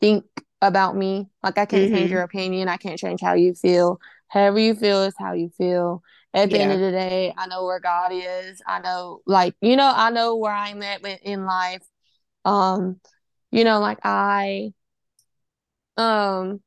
[0.00, 0.24] think
[0.62, 1.28] about me.
[1.42, 2.12] Like, I can't change Mhm.
[2.12, 2.68] your opinion.
[2.68, 3.98] I can't change how you feel.
[4.28, 6.02] However you feel is how you feel.
[6.34, 8.60] At the end of the day, I know where God is.
[8.66, 11.82] I know, like, you know, I know where I'm at in life.
[12.44, 13.00] Um,
[13.50, 14.72] you know, like I,
[15.96, 16.60] um,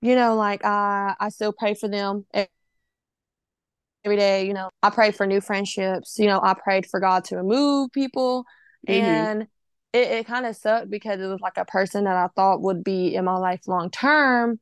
[0.00, 2.26] you know, like I, I still pray for them
[4.04, 4.46] every day.
[4.46, 6.18] You know, I pray for new friendships.
[6.18, 8.44] You know, I prayed for God to remove people,
[8.88, 8.94] Mhm.
[8.96, 9.46] and
[9.96, 12.84] it, it kind of sucked because it was like a person that I thought would
[12.84, 14.60] be in my life long term.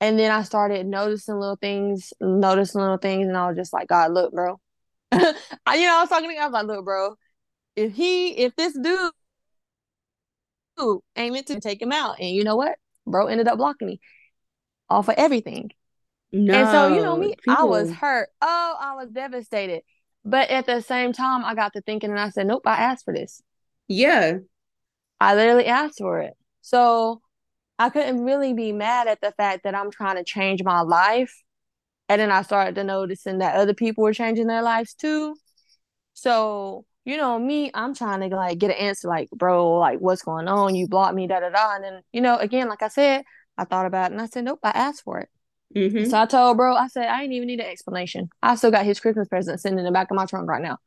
[0.00, 3.88] And then I started noticing little things, noticing little things, and I was just like,
[3.88, 4.60] God, look, bro.
[5.12, 5.34] I,
[5.74, 7.16] you know, I was talking to him, I was like, look, bro,
[7.74, 9.10] if he, if this dude
[11.16, 12.76] ain't meant to take him out, and you know what?
[13.06, 14.00] Bro ended up blocking me
[14.88, 15.70] off of everything.
[16.30, 16.54] No.
[16.54, 18.28] And so, you know me, I was hurt.
[18.40, 19.82] Oh, I was devastated.
[20.24, 23.04] But at the same time, I got to thinking and I said, nope, I asked
[23.04, 23.42] for this.
[23.88, 24.38] Yeah.
[25.20, 26.34] I literally asked for it.
[26.60, 27.20] So
[27.78, 31.32] I couldn't really be mad at the fact that I'm trying to change my life.
[32.08, 35.36] And then I started to noticing that other people were changing their lives too.
[36.14, 40.22] So, you know, me, I'm trying to like get an answer like, bro, like what's
[40.22, 40.74] going on?
[40.74, 41.74] You blocked me, da da da.
[41.76, 43.24] And then, you know, again, like I said,
[43.56, 45.28] I thought about it and I said, nope, I asked for it.
[45.76, 46.08] Mhm.
[46.10, 48.30] So I told bro, I said, I ain't even need an explanation.
[48.42, 50.78] I still got his Christmas present sitting in the back of my trunk right now.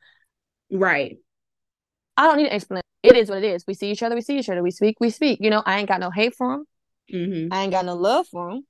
[0.70, 1.18] Right.
[2.16, 2.81] I don't need an explanation.
[3.02, 3.64] It is what it is.
[3.66, 4.62] We see each other, we see each other.
[4.62, 5.38] We speak, we speak.
[5.40, 6.64] You know, I ain't got no hate for him.
[7.10, 8.64] hmm I ain't got no love for him.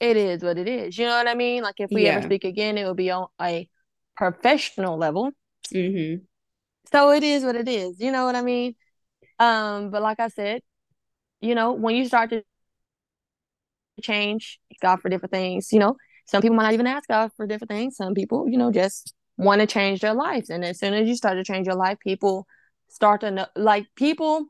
[0.00, 0.98] It is what it is.
[0.98, 1.62] You know what I mean?
[1.62, 3.68] Like if we ever speak again, it will be on a
[4.16, 5.30] professional level.
[5.72, 6.16] hmm
[6.92, 8.00] So it is what it is.
[8.00, 8.74] You know what I mean?
[9.38, 10.62] Um, but like I said,
[11.40, 12.42] you know, when you start to
[14.02, 17.46] change God for different things, you know, some people might not even ask God for
[17.46, 17.96] different things.
[17.96, 20.50] Some people, you know, just want to change their lives.
[20.50, 22.46] And as soon as you start to change your life, people
[22.90, 24.46] start to know, like people,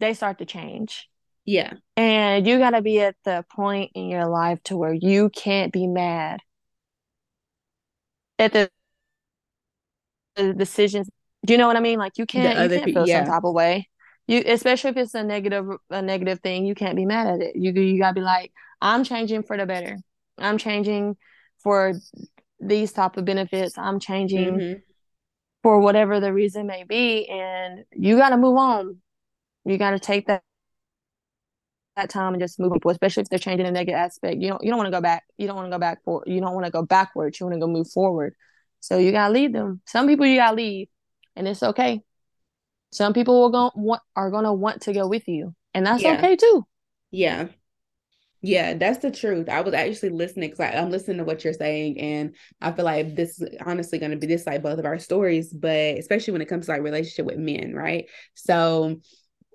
[0.00, 1.08] they start to change.
[1.44, 1.74] Yeah.
[1.96, 5.72] And you got to be at the point in your life to where you can't
[5.72, 6.40] be mad
[8.38, 8.68] at the,
[10.34, 11.08] the decisions.
[11.44, 11.98] Do you know what I mean?
[11.98, 13.24] Like you can't, you can't feel yeah.
[13.24, 13.88] some type of way.
[14.26, 17.54] You, especially if it's a negative, a negative thing, you can't be mad at it.
[17.54, 19.98] You, you gotta be like, I'm changing for the better.
[20.36, 21.16] I'm changing
[21.62, 21.94] for
[22.58, 23.78] these type of benefits.
[23.78, 24.80] I'm changing mm-hmm.
[25.66, 28.98] For whatever the reason may be, and you got to move on.
[29.64, 30.44] You got to take that
[31.96, 34.40] that time and just move on, especially if they're changing a negative aspect.
[34.40, 35.24] You don't you don't want to go back.
[35.38, 37.40] You don't want to go back for you don't want to go backwards.
[37.40, 38.34] You want to go move forward.
[38.78, 39.80] So you gotta leave them.
[39.86, 40.86] Some people you gotta leave,
[41.34, 42.00] and it's okay.
[42.92, 46.12] Some people will go want are gonna want to go with you, and that's yeah.
[46.12, 46.64] okay too.
[47.10, 47.48] Yeah,
[48.42, 49.48] yeah, that's the truth.
[49.48, 53.16] I was actually listening because I'm listening to what you're saying, and I feel like
[53.16, 56.42] this is honestly going to be this like both of our stories, but especially when
[56.42, 58.06] it comes to like relationship with men, right?
[58.34, 59.00] So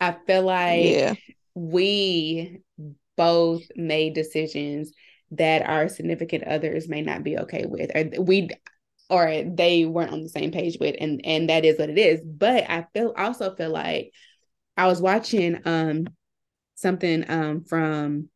[0.02, 1.14] I feel like yeah.
[1.54, 2.62] we
[3.16, 4.92] both made decisions
[5.32, 8.50] that our significant others may not be okay with, or we
[9.10, 12.22] or they weren't on the same page with, and and that is what it is.
[12.26, 14.12] But I feel also feel like
[14.76, 16.08] I was watching um
[16.76, 18.31] something um from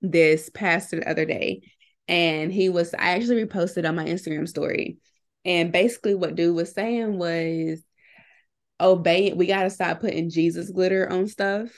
[0.00, 1.62] this pastor the other day,
[2.08, 4.98] and he was I actually reposted on my Instagram story,
[5.44, 7.82] and basically what dude was saying was,
[8.80, 9.32] obey.
[9.32, 11.68] We got to stop putting Jesus glitter on stuff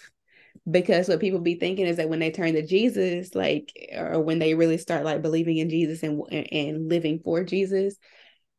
[0.70, 4.38] because what people be thinking is that when they turn to Jesus, like, or when
[4.38, 7.96] they really start like believing in Jesus and and living for Jesus,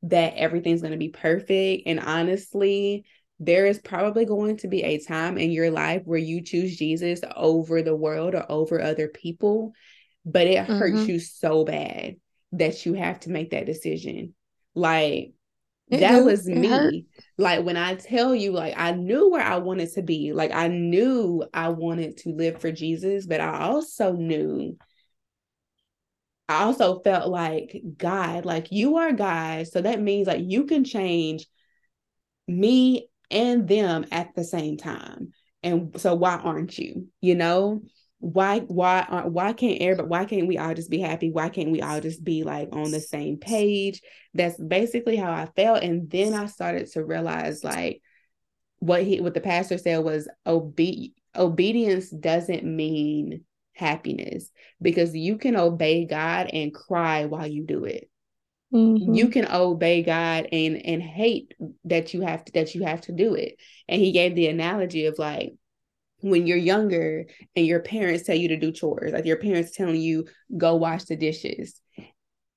[0.03, 1.83] that everything's going to be perfect.
[1.85, 3.05] And honestly,
[3.45, 7.21] there is probably going to be a time in your life where you choose Jesus
[7.35, 9.73] over the world or over other people,
[10.25, 10.77] but it mm-hmm.
[10.77, 12.15] hurts you so bad
[12.53, 14.33] that you have to make that decision.
[14.75, 15.33] Like
[15.89, 17.05] it that was me.
[17.37, 20.33] Like when I tell you, like I knew where I wanted to be.
[20.33, 24.77] Like I knew I wanted to live for Jesus, but I also knew
[26.49, 29.67] I also felt like God, like you are God.
[29.67, 31.47] So that means like you can change
[32.47, 35.31] me and them at the same time.
[35.61, 37.07] And so why aren't you?
[37.21, 37.81] You know,
[38.19, 41.29] why why aren't why can't everybody why can't we all just be happy?
[41.29, 44.01] Why can't we all just be like on the same page?
[44.33, 45.83] That's basically how I felt.
[45.83, 48.01] And then I started to realize like
[48.79, 54.49] what he what the pastor said was obe- obedience doesn't mean happiness
[54.81, 58.09] because you can obey God and cry while you do it.
[58.73, 59.13] Mm-hmm.
[59.13, 61.53] You can obey God and and hate
[61.85, 63.57] that you have to that you have to do it.
[63.87, 65.53] And he gave the analogy of like
[66.21, 70.01] when you're younger and your parents tell you to do chores, like your parents telling
[70.01, 70.25] you
[70.57, 71.79] go wash the dishes.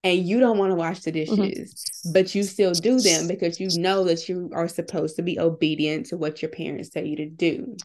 [0.05, 1.35] And you don't want to wash the mm-hmm.
[1.35, 2.13] dishes, mm-hmm.
[2.13, 6.07] but you still do them because you know that you are supposed to be obedient
[6.07, 7.77] to what your parents tell you to do.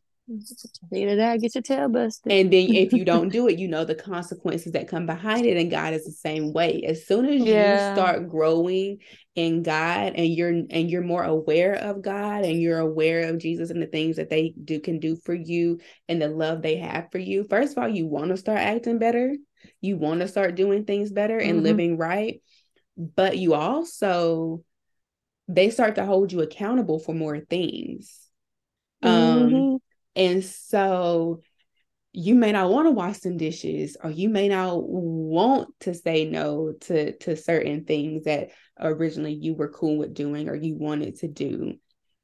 [0.93, 2.31] Either that, get your tail busted.
[2.31, 5.57] And then if you don't do it, you know the consequences that come behind it.
[5.57, 6.83] And God is the same way.
[6.85, 7.89] As soon as yeah.
[7.89, 8.99] you start growing
[9.35, 13.69] in God and you're and you're more aware of God and you're aware of Jesus
[13.69, 17.11] and the things that they do can do for you and the love they have
[17.11, 17.45] for you.
[17.49, 19.35] First of all, you want to start acting better.
[19.79, 21.63] You want to start doing things better and mm-hmm.
[21.63, 22.41] living right.
[22.97, 24.63] But you also
[25.47, 28.17] they start to hold you accountable for more things.
[29.03, 29.75] Um, mm-hmm.
[30.15, 31.41] And so
[32.13, 36.25] you may not want to wash some dishes or you may not want to say
[36.25, 41.17] no to to certain things that originally you were cool with doing or you wanted
[41.19, 41.75] to do.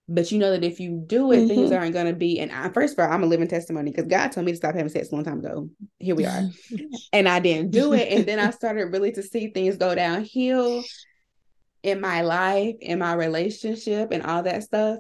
[0.10, 1.48] But you know that if you do it mm-hmm.
[1.48, 4.08] things aren't going to be and I, first of all i'm a living testimony because
[4.08, 5.70] god told me to stop having sex a long time ago.
[6.00, 6.44] Here we are.
[7.14, 10.84] And i didn't do it and then i started really to see things go downhill
[11.84, 15.00] in my life in my relationship and all that stuff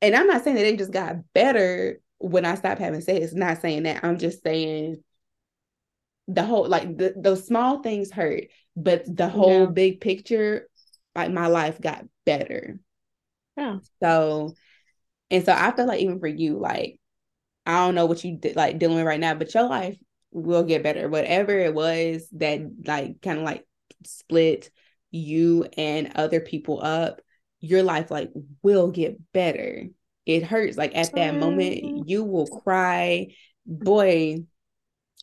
[0.00, 3.32] and I'm not saying that they just got better when I stopped having sex.
[3.32, 4.04] Not saying that.
[4.04, 5.02] I'm just saying
[6.28, 8.44] the whole like the those small things hurt,
[8.76, 9.70] but the whole yeah.
[9.70, 10.68] big picture,
[11.14, 12.78] like my life got better.
[13.56, 13.78] Yeah.
[14.00, 14.54] So,
[15.30, 17.00] and so I feel like even for you, like
[17.66, 19.98] I don't know what you did like dealing with right now, but your life
[20.30, 21.08] will get better.
[21.08, 23.66] Whatever it was that like kind of like
[24.04, 24.70] split
[25.10, 27.20] you and other people up
[27.60, 28.30] your life like
[28.62, 29.86] will get better.
[30.26, 30.76] It hurts.
[30.76, 33.28] Like at that moment, you will cry.
[33.66, 34.44] Boy,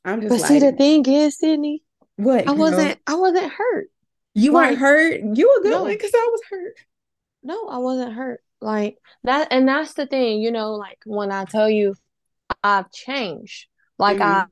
[0.04, 0.30] I'm just.
[0.30, 1.82] But like, see, the thing is, Cydni,
[2.16, 3.00] what I wasn't.
[3.06, 3.88] I wasn't hurt.
[4.34, 5.22] You like, weren't hurt.
[5.38, 5.86] You were good no.
[5.86, 6.76] because I was hurt.
[7.44, 8.42] No, I wasn't hurt.
[8.62, 10.42] Like that, and that's the thing.
[10.42, 11.96] You know, like when I tell you,
[12.64, 13.68] I've changed.
[14.00, 14.50] Like mm-hmm.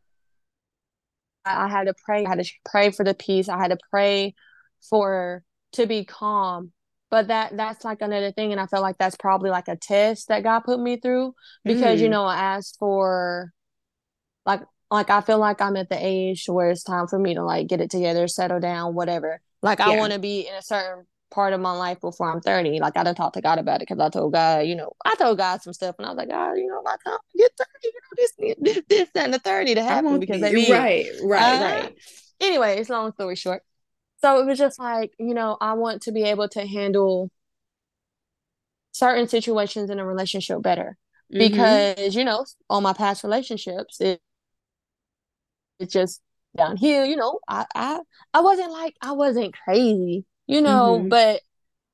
[1.45, 2.25] I, I had to pray.
[2.25, 3.49] I had to pray for the peace.
[3.49, 4.35] I had to pray
[4.89, 6.71] for to be calm.
[7.13, 10.29] But that that's like another thing, and I feel like that's probably like a test
[10.29, 12.11] that God put me through because you Mm.
[12.13, 13.53] know I asked for
[14.47, 17.43] like like I feel like I'm at the age where it's time for me to
[17.43, 19.41] like get it together, settle down, whatever.
[19.61, 22.79] Like I want to be in a certain part of my life before I'm 30.
[22.79, 25.13] Like I done talked to God about it because I told God, you know, I
[25.13, 27.69] told God some stuff and I was like, God, you know, like I'm get 30,
[27.83, 31.05] you know, this, this, this, and the 30 to happen because the- they be right,
[31.25, 31.93] right, Uh, right.
[32.41, 33.61] anyways, long story short.
[34.23, 37.29] So it was just like, you know, I want to be able to handle
[38.91, 40.97] certain situations in a relationship better
[41.29, 41.37] Mhm.
[41.37, 44.21] because, you know, on my past relationships, it
[45.79, 46.21] it's just
[46.55, 47.39] downhill, you know.
[47.47, 47.99] I I
[48.33, 51.09] I wasn't like I wasn't crazy, you know, Mhm.
[51.09, 51.41] but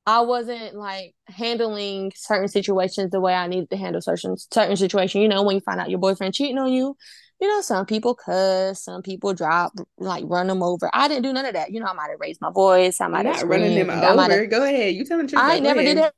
[0.08, 5.22] I wasn't like handling certain situations the way I needed to handle certain certain situation.
[5.22, 6.98] You know, when you find out your boyfriend cheating on you,
[7.42, 10.90] you know, some people cuss, some people drop, like run them over.
[10.94, 11.72] I didn't do none of that.
[11.72, 14.16] You know, I might have raised my voice, I might have running them screamed, I
[14.16, 14.40] might have.
[14.40, 14.46] over.
[14.48, 14.94] Go ahead.
[14.96, 15.42] You telling truth.
[15.42, 16.14] I never did that.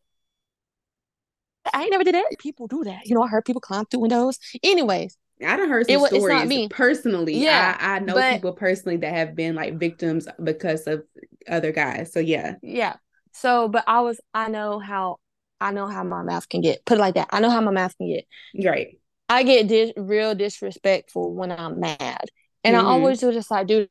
[1.74, 2.26] I ain't never did that.
[2.39, 3.05] People do that.
[3.05, 4.39] You know, I heard people climb through windows.
[4.63, 5.15] Anyways,
[5.45, 6.67] I done heard It some wa- it's not me.
[6.69, 7.38] personally.
[7.38, 11.03] Yeah, I, I know but- people personally that have been like victims because of
[11.47, 12.11] other guys.
[12.11, 12.55] So yeah.
[12.63, 12.95] yeah.
[13.34, 15.17] So, but I was, I know how,
[15.61, 16.84] I know how my mouth can get.
[16.84, 17.30] Put it like that.
[17.32, 18.26] I know how my mouth can get.
[18.67, 18.97] Right.
[19.32, 22.25] I get dis- real disrespectful when I'm mad.
[22.65, 22.79] And Mhm.
[22.79, 23.89] I always was just like, dude,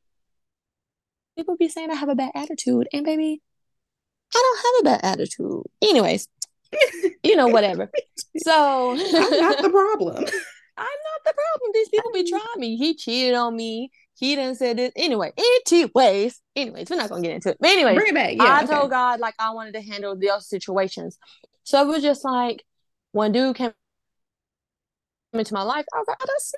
[1.36, 2.88] people be saying I have a bad attitude.
[2.93, 3.41] And baby,
[4.34, 5.62] I don't have a bad attitude.
[5.82, 6.28] Anyways,
[7.22, 7.91] you know, whatever.
[8.45, 8.99] So I'm
[9.41, 10.14] not the problem.
[10.18, 11.70] I'm not the problem.
[11.74, 12.76] These people be trying me.
[12.76, 13.91] He cheated on me.
[14.14, 14.93] He didn't say this.
[14.95, 17.57] Anyway, anyways, anyways, we're not gonna get into it.
[17.59, 18.34] But anyways, Bring it back.
[18.36, 18.45] Yeah.
[18.45, 18.72] I okay.
[18.72, 21.18] told God like I wanted to handle those situations.
[21.64, 22.62] So it was just like
[23.12, 23.72] when dude came
[25.39, 26.57] into my life, I was like, I don't see.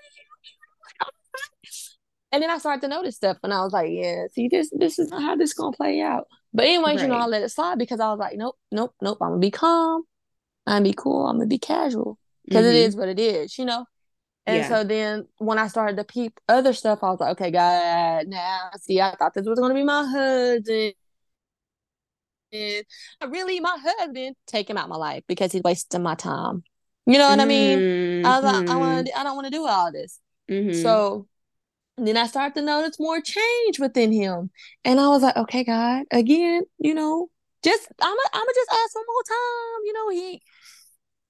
[2.33, 4.99] And then I started to notice stuff, and I was like, "Yeah, see, this this
[4.99, 7.51] is not how this is gonna play out." But anyways, you know, I let it
[7.51, 9.19] slide because I was like, "Nope, nope, nope.
[9.21, 10.05] I'm gonna be calm.
[10.67, 11.27] I'm gonna be cool.
[11.27, 12.87] I'm gonna be casual because it Mhm.
[12.87, 13.85] is what it is, you know."
[14.47, 14.69] And Yeah.
[14.69, 18.71] so then when I started to peep other stuff, I was like, "Okay, God, now
[18.81, 20.95] see, I thought this was gonna be my husband."
[22.53, 22.85] And
[23.29, 26.65] really, my husband take him out my life because he's wasting my time.
[27.07, 28.25] You know what I mean?
[28.25, 30.21] I was like, I want, I don't want to do all this.
[30.49, 30.81] Mhm.
[30.83, 31.27] So
[31.99, 34.51] then I started to notice more change within him.
[34.85, 37.29] And I was like, okay, God, again, you know,
[37.63, 39.85] just I'm gonna I'm just ask one more time.
[39.85, 40.43] You know, he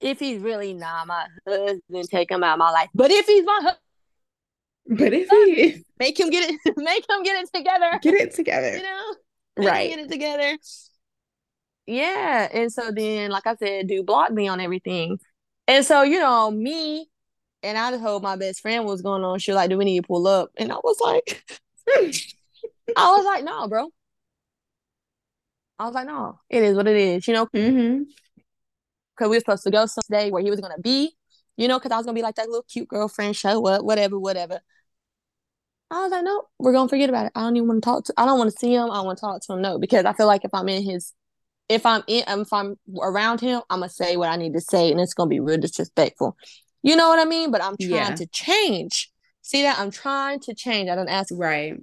[0.01, 2.89] if he's really not my husband, take him out of my life.
[2.93, 3.77] But if he's my husband,
[4.99, 7.99] but if he make him get it, make him get it together.
[8.01, 8.77] get it together.
[8.77, 9.15] You know?
[9.57, 9.89] Right.
[9.89, 10.57] get it together.
[11.85, 12.49] Yeah.
[12.51, 15.19] And so then, like I said, do block me on everything.
[15.67, 17.07] And so, you know, me
[17.63, 19.39] and I told my best friend what was going on.
[19.39, 20.51] She was like, Do we need to pull up?
[20.57, 21.43] And I was like,
[22.95, 23.89] I was like, no, bro.
[25.79, 28.03] I was like, no, it is what it is, you know, hmm
[29.15, 31.15] because we were supposed to go someday where he was gonna be,
[31.57, 34.19] you know, because I was gonna be like that little cute girlfriend, show up, whatever,
[34.19, 34.59] whatever.
[35.91, 37.31] I was like, no, we're gonna forget about it.
[37.35, 38.13] I don't even want to talk to.
[38.17, 38.89] I don't want to see him.
[38.89, 39.61] I want to talk to him.
[39.61, 41.13] No, because I feel like if I'm in his,
[41.69, 44.91] if I'm in, if I'm around him, I'm gonna say what I need to say,
[44.91, 46.37] and it's gonna be real disrespectful.
[46.81, 47.51] You know what I mean?
[47.51, 48.15] But I'm trying Yeah.
[48.15, 49.11] to change.
[49.41, 49.79] See that?
[49.79, 50.89] I'm trying to change.
[50.89, 51.75] I don't ask Right.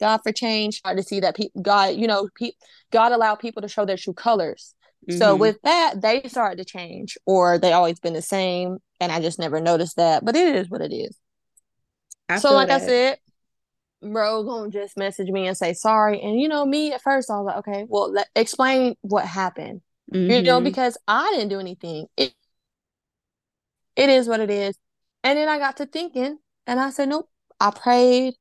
[0.00, 0.80] God for change.
[0.84, 2.52] Hard to see that people, God, you know, pe-
[2.90, 4.74] God allowed people to show their true colors.
[5.10, 5.40] So Mhm.
[5.40, 9.38] with that, they started to change, or they always been the same, and I just
[9.38, 10.24] never noticed that.
[10.24, 11.16] But it is what it is.
[12.28, 13.18] I so, like I said,
[14.02, 16.20] bro, gonna just message me and say sorry.
[16.20, 19.80] And you know, me at first, I was like, okay, well, let, explain what happened.
[20.12, 20.64] You know, Mhm.
[20.64, 22.06] because I didn't do anything.
[22.16, 22.34] It,
[23.96, 24.76] it is what it is.
[25.24, 27.28] And then I got to thinking, and I said, nope.
[27.60, 28.34] I prayed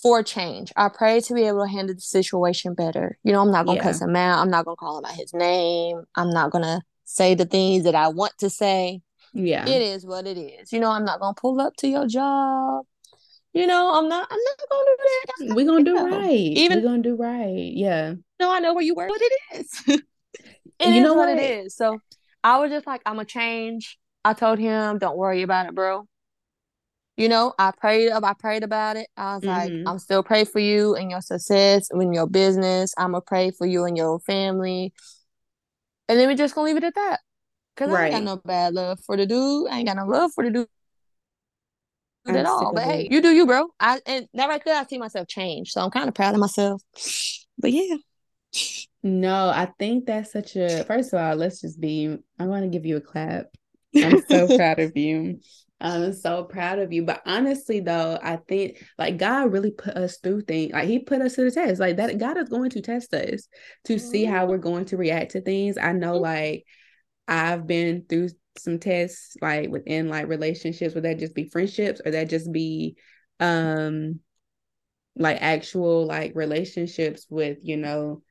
[0.00, 0.72] for change.
[0.76, 3.18] I prayed to be able to handle the situation better.
[3.24, 3.82] You know, I'm not gonna Yeah.
[3.82, 4.38] cuss him out.
[4.40, 6.04] I'm not gonna call him out his name.
[6.14, 9.02] I'm not gonna say the things that I want to say.
[9.32, 9.66] yeah.
[9.68, 10.72] It is what it is.
[10.72, 12.84] You know, I'm not gonna pull up to your job.
[13.52, 14.28] You know, I'm not.
[14.30, 14.96] I'm not gonna do
[15.48, 15.54] that.
[15.56, 16.30] We're gonna do right.
[16.30, 17.72] Even- We're gonna do right.
[17.74, 18.14] Yeah.
[18.38, 19.10] No, I know where you work.
[19.10, 19.82] What it is.
[19.88, 20.02] it
[20.78, 21.38] And you is know what what?
[21.38, 21.74] it is.
[21.74, 22.00] So
[22.44, 23.98] I was just like, I'm gonna change.
[24.24, 26.06] I told him, don't worry about it, bro.
[27.16, 29.08] You know, I prayed up, I prayed about it.
[29.16, 29.82] I was like, Mhm.
[29.86, 32.94] I'm still pray for you and your success in your business.
[32.96, 34.92] I'm gonna pray for you and your family.
[36.08, 37.20] And then we just gonna leave it at that.
[37.76, 39.68] Cause I ain't got no bad love for the dude.
[39.70, 40.68] I ain't got no love for the dude
[42.26, 42.72] I'm at all.
[42.74, 43.68] But hey, you do you, bro.
[43.78, 45.72] I and that right there, I see myself change.
[45.72, 46.82] So I'm kind of proud of myself.
[47.58, 47.96] But yeah.
[49.02, 52.68] No, I think that's such a first of all, let's just be I want to
[52.68, 53.46] give you a clap.
[53.96, 55.40] I'm so proud of you.
[55.80, 57.04] I'm so proud of you.
[57.04, 60.72] But honestly, though, I think like God really put us through things.
[60.72, 61.80] Like He put us to the test.
[61.80, 63.48] Like that, God is going to test us
[63.84, 64.34] to see mm-hmm.
[64.34, 65.78] how we're going to react to things.
[65.78, 66.22] I know, mm-hmm.
[66.22, 66.64] like
[67.26, 70.94] I've been through some tests, like within like relationships.
[70.94, 72.96] Would that just be friendships, or that just be,
[73.38, 74.20] um,
[75.16, 78.22] like actual like relationships with you know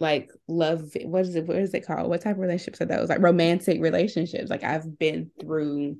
[0.00, 3.08] like love what is it what is it called what type of relationships are those
[3.08, 5.96] like romantic relationships like i've been through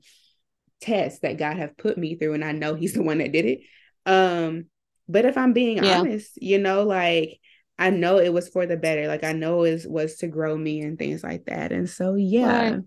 [0.80, 3.44] tests that god have put me through and i know he's the one that did
[3.44, 3.60] it
[4.06, 4.64] um
[5.08, 6.00] but if i'm being yeah.
[6.00, 7.38] honest you know like
[7.78, 10.80] i know it was for the better like i know it was to grow me
[10.80, 12.80] and things like that and so yeah right.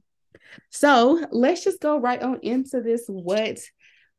[0.70, 3.60] So let's just go right on into this what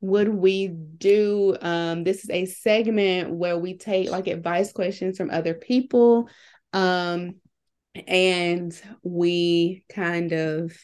[0.00, 5.28] would we do um this is a segment where we take like advice questions from
[5.28, 6.28] other people
[6.72, 7.36] um,
[8.06, 10.76] and we kind of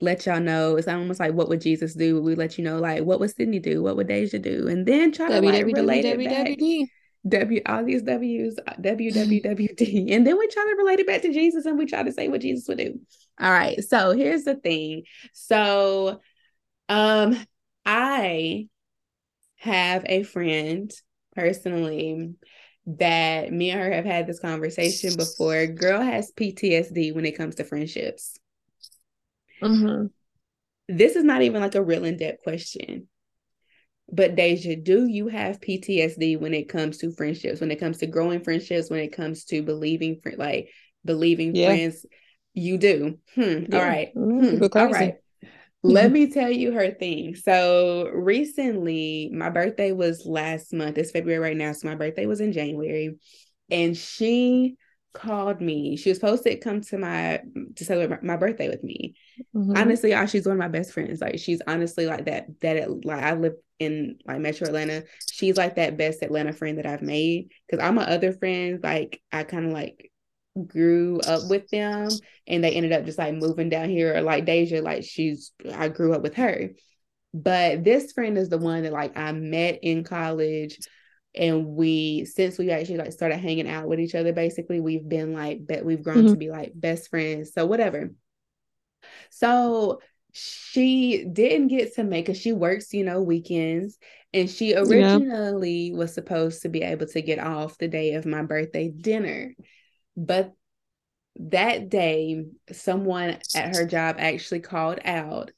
[0.00, 2.20] let y'all know it's almost like what would Jesus do?
[2.20, 3.82] We let you know like what would Cydni do?
[3.82, 4.68] What would Deja do?
[4.68, 6.58] And then try to like relate it back.
[7.28, 10.12] W all these W's WWWD.
[10.12, 12.28] and then we try to relate it back to Jesus and we try to say
[12.28, 13.00] what Jesus would do.
[13.40, 13.82] All right.
[13.82, 15.04] So here's the thing.
[15.32, 16.20] So
[16.88, 17.36] um
[17.84, 18.68] I
[19.56, 20.92] have a friend
[21.34, 22.34] personally
[22.86, 25.66] that me and her have had this conversation before.
[25.66, 28.38] Girl has PTSD when it comes to friendships.
[29.62, 30.06] Mm-hmm.
[30.88, 33.08] This is not even like a real in depth question.
[34.10, 38.06] But Deja, do you have PTSD when it comes to friendships, when it comes to
[38.06, 40.70] growing friendships, when it comes to believing, for, like
[41.04, 41.68] believing yeah.
[41.68, 42.06] friends?
[42.54, 43.18] You do.
[43.34, 43.64] Hmm.
[43.68, 43.78] Yeah.
[43.78, 44.14] All right.
[44.14, 44.56] Mm-hmm.
[44.56, 44.78] Hmm.
[44.78, 45.14] All right.
[45.82, 47.36] Let me tell you her thing.
[47.36, 50.98] So recently, my birthday was last month.
[50.98, 51.72] It's February right now.
[51.72, 53.16] So my birthday was in January.
[53.70, 54.76] And she
[55.12, 55.96] called me.
[55.96, 57.40] She was supposed to come to my
[57.76, 59.14] to celebrate my, my birthday with me.
[59.54, 59.76] Mm-hmm.
[59.76, 61.20] Honestly, y'all, she's one of my best friends.
[61.20, 62.46] Like she's honestly like that.
[62.60, 65.04] That it, like I live in like Metro Atlanta.
[65.30, 67.52] She's like that best Atlanta friend that I've made.
[67.66, 70.10] Because all my other friends, like I kind of like
[70.66, 72.08] grew up with them
[72.46, 75.88] and they ended up just like moving down here or like Deja like she's I
[75.88, 76.70] grew up with her
[77.34, 80.78] but this friend is the one that like I met in college
[81.34, 85.34] and we since we actually like started hanging out with each other basically we've been
[85.34, 86.28] like bet we've grown mm-hmm.
[86.28, 88.12] to be like best friends so whatever
[89.30, 90.00] so
[90.36, 93.98] she didn't get to make it she works you know weekends
[94.34, 95.96] and she originally yeah.
[95.96, 99.54] was supposed to be able to get off the day of my birthday dinner
[100.16, 100.52] but
[101.38, 105.50] that day, someone at her job actually called out,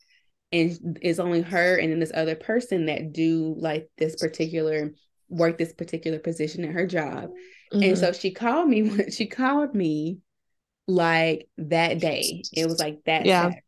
[0.51, 4.93] and it's only her and then this other person that do like this particular
[5.29, 7.31] work, this particular position at her job.
[7.73, 7.83] Mm-hmm.
[7.83, 10.19] And so she called me when she called me
[10.87, 12.43] like that day.
[12.53, 13.43] It was like that yeah.
[13.43, 13.63] Saturday.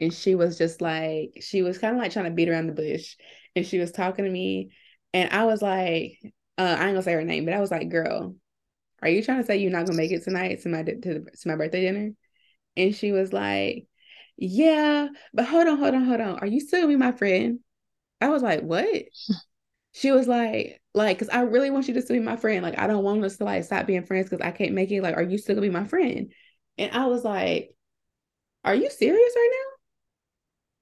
[0.00, 2.72] And she was just like, she was kind of like trying to beat around the
[2.72, 3.16] bush.
[3.54, 4.70] And she was talking to me.
[5.14, 6.18] And I was like,
[6.58, 8.34] uh, I ain't gonna say her name, but I was like, girl,
[9.02, 11.48] are you trying to say you're not gonna make it tonight to my to, to
[11.48, 12.12] my birthday dinner?
[12.76, 13.86] And she was like,
[14.36, 16.38] Yeah, but hold on, hold on, hold on.
[16.40, 17.60] Are you still gonna be my friend?
[18.20, 18.88] I was like, What?
[19.92, 22.62] she was like, like, cause I really want you to still be my friend.
[22.62, 25.02] Like, I don't want us to like stop being friends because I can't make it.
[25.02, 26.32] Like, are you still gonna be my friend?
[26.78, 27.74] And I was like,
[28.64, 29.75] Are you serious right now?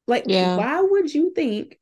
[0.06, 0.56] Like, yeah.
[0.56, 1.78] why would you think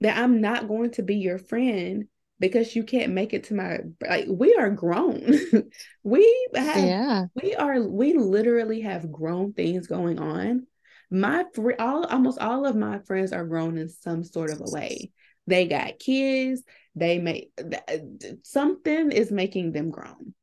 [0.00, 2.06] that I'm not going to be your friend
[2.38, 5.38] because you can't make it to my like we are grown.
[6.04, 7.24] We have yeah.
[7.34, 10.66] we are we literally have grown things going on.
[11.10, 14.70] My free all almost all of my friends are grown in some sort of a
[14.70, 15.10] way.
[15.48, 16.62] They got kids.
[16.94, 17.96] They make uh,
[18.42, 20.34] something is making them grown.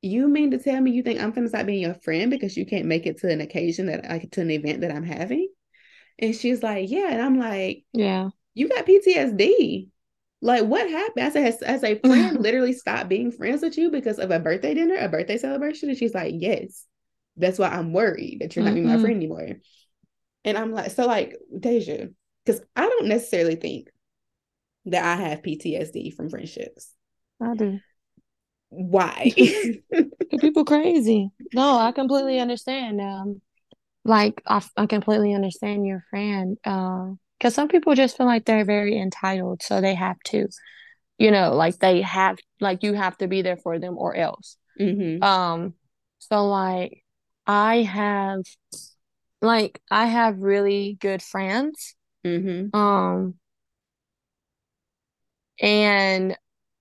[0.00, 2.66] You mean to tell me you think i'm gonna stop being your friend because you
[2.66, 5.48] can't make it to an occasion that like to an event that i'm having
[6.18, 9.88] and she's like yeah and i'm like yeah you got ptsd
[10.44, 11.24] like, what happened?
[11.24, 14.40] I said, has, has a friend literally stopped being friends with you because of a
[14.40, 15.88] birthday dinner, a birthday celebration?
[15.88, 16.84] And she's like, yes.
[17.36, 18.82] That's why I'm worried that you're not mm-hmm.
[18.82, 19.48] being my friend anymore.
[20.44, 22.08] And I'm like, so like, Deja,
[22.44, 23.88] because I don't necessarily think
[24.86, 26.92] that I have PTSD from friendships.
[27.40, 27.80] I do.
[28.68, 29.32] Why?
[30.40, 31.30] people crazy.
[31.54, 33.00] No, I completely understand.
[33.00, 33.40] Um,
[34.04, 36.58] like I, I completely understand your friend.
[36.64, 40.46] Uh, because some people just feel like they're very entitled so they have to
[41.18, 44.56] you know like they have like you have to be there for them or else
[44.80, 45.20] mm-hmm.
[45.24, 45.74] um
[46.20, 47.02] so like
[47.44, 48.42] i have
[49.40, 52.76] like i have really good friends mm-hmm.
[52.78, 53.34] um
[55.60, 56.36] and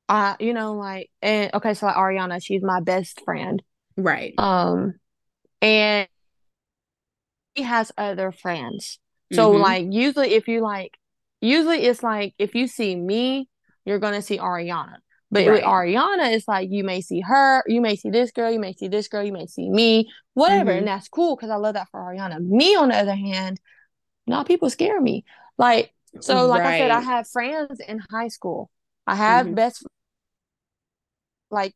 [0.10, 3.62] I, you know, like, and okay, so like Ariana, she's my best friend,
[3.96, 4.34] right?
[4.38, 4.96] Um,
[5.62, 6.08] and
[7.56, 9.00] he has other friends,
[9.32, 9.60] So Mhm.
[9.62, 10.98] like usually if you like
[11.42, 13.50] usually it's like if you see me,
[13.86, 14.98] you're gonna see Ariana.
[15.32, 18.60] But with Ariana, it's like you may see her, you may see this girl, you
[18.60, 20.80] may see this girl, you may see me, whatever, Mhm.
[20.80, 22.40] and that's cool because I love that for Ariana.
[22.42, 23.60] Me, on the other hand,
[24.28, 25.26] no, people scare me.
[25.58, 27.04] Like so, like I said, I Right.
[27.06, 28.70] had friends in high school.
[29.08, 29.56] I have Mhm.
[29.56, 29.86] best
[31.50, 31.74] like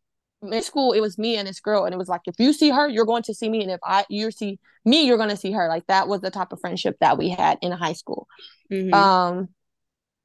[0.51, 0.93] in school.
[0.93, 3.05] It was me and this girl, and it was like if you see her, you're
[3.05, 5.67] going to see me, and if I you see me, you're going to see her.
[5.67, 8.27] Like that was the type of friendship that we had in high school.
[8.71, 8.93] Mhm.
[8.93, 9.49] Um,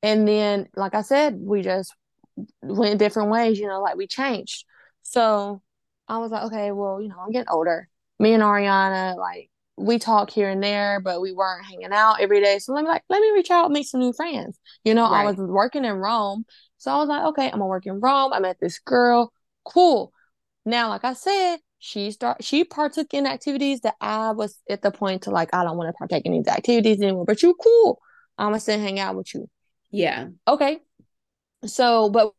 [0.02, 1.94] and then, like I said, we just
[2.62, 4.64] went different ways, you know, like we changed.
[5.02, 5.62] So
[6.08, 7.88] I was like, okay, well, you know, I'm getting older.
[8.18, 12.40] Me and Ariana, like, we talk here and there, but we weren't hanging out every
[12.40, 12.58] day.
[12.58, 14.58] So let me like, let me reach out, make some new friends.
[14.84, 16.44] You know, I was working in Rome.
[16.76, 18.32] So I was like, okay, I'm gonna work in Rome.
[18.32, 19.32] I met this girl.
[19.64, 20.12] Cool.
[20.64, 24.90] Now, like I said, she start she partook in activities that I was at the
[24.90, 27.24] point to like, I don't want to partake in these activities anymore.
[27.24, 28.00] But you cool.
[28.38, 29.48] I'm gonna sit and hang out with you
[29.90, 30.28] Yeah.
[30.48, 30.80] okay.
[31.66, 32.32] So, but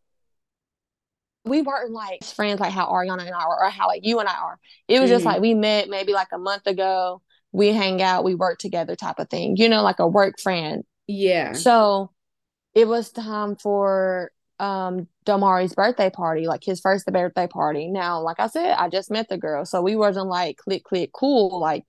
[1.44, 4.30] we weren't like friends like how Ariana and I are, or how like you and
[4.30, 4.60] I are.
[4.88, 5.28] It was just Mhm.
[5.28, 7.22] like we met maybe like a month ago.
[7.52, 10.84] We hang out, we work together type of thing, you know, like a work friend.
[11.08, 11.54] Yeah.
[11.54, 12.12] So
[12.76, 17.88] it was time for um Damari's birthday party, like his first birthday party.
[17.88, 21.12] Now, like I said, I just met the girl, so we wasn't like click click
[21.14, 21.84] cool, like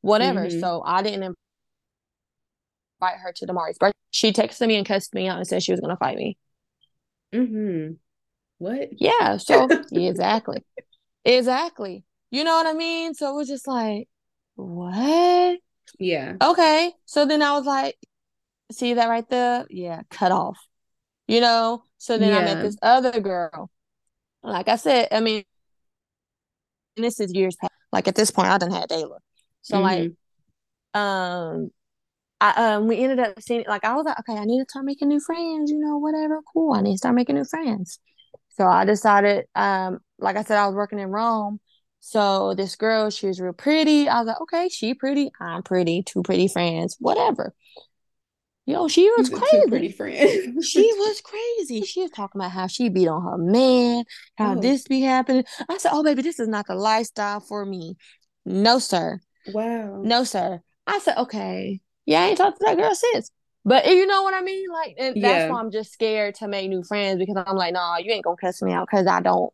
[0.00, 0.46] whatever.
[0.46, 0.60] Mhm.
[0.60, 1.36] So I didn't
[3.00, 3.96] invite her to Damari's birthday.
[4.10, 6.38] She texted me and cussed me out and said she was gonna fight me.
[7.32, 7.98] Mhm.
[8.58, 8.88] What?
[8.92, 10.64] Yeah, so exactly.
[11.24, 12.04] Exactly.
[12.30, 13.14] You know what I mean?
[13.14, 14.08] So it was just like,
[14.54, 15.58] what?
[15.98, 16.36] Yeah.
[16.40, 16.92] Okay.
[17.06, 17.96] So then I was like,
[18.70, 19.66] see that right there?
[19.70, 20.58] Yeah, cut off.
[21.26, 21.82] You know?
[21.98, 23.70] So then I met this other girl.
[24.42, 25.44] Like I said, I mean,
[26.96, 27.72] and this is years past.
[27.92, 29.18] Like at this point, I done had Dayla.
[29.62, 30.12] So like,
[30.94, 31.70] um,
[32.40, 34.84] I um we ended up seeing like I was like, okay, I need to start
[34.84, 36.74] making new friends, you know, whatever, cool.
[36.74, 37.98] I need to start making new friends.
[38.50, 41.60] So I decided, um, like I said, I was working in Rome.
[42.00, 44.08] So this girl, she was real pretty.
[44.08, 47.54] I was like, okay, she pretty, I'm pretty, two pretty friends, whatever.
[48.68, 49.96] Yo, she was crazy.
[50.62, 51.80] She was crazy.
[51.86, 54.04] She was talking about how she beat on her man,
[54.36, 54.60] how Oh.
[54.60, 55.44] this be happening.
[55.70, 57.96] I said, oh baby, this is not the lifestyle for me.
[58.44, 59.20] No, sir.
[59.46, 60.02] Wow.
[60.02, 60.60] No, sir.
[60.86, 61.80] I said, okay.
[62.04, 63.30] Yeah, I ain't talked to that girl since.
[63.64, 64.68] But eh, you know what I mean?
[64.70, 65.38] Like, and Yeah.
[65.38, 68.24] that's why I'm just scared to make new friends because I'm like, nah, you ain't
[68.24, 69.50] gonna cuss me out because I don't,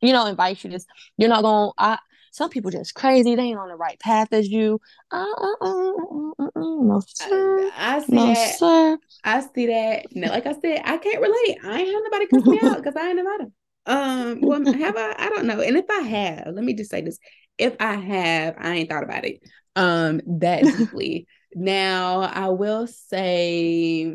[0.00, 0.70] you know, invite you.
[0.70, 0.86] Just
[1.18, 1.72] you're not gonna.
[1.76, 1.98] I
[2.32, 3.34] some people just crazy.
[3.34, 4.80] They ain't on the right path as you.
[5.10, 7.70] Uh, uh, uh, no, sir.
[7.74, 8.56] I, I see No, that.
[8.58, 8.98] sir.
[9.24, 10.06] I see that.
[10.14, 11.58] No, like I said, I can't relate.
[11.64, 13.52] I ain't have nobody cuss me out because I ain't them.
[13.86, 15.14] Um, well, have I?
[15.18, 15.60] I don't know.
[15.60, 17.18] And if I have, let me just say this:
[17.56, 19.40] if I have, I ain't thought about it.
[19.76, 21.26] Um, that deeply.
[21.54, 24.14] now, I will say,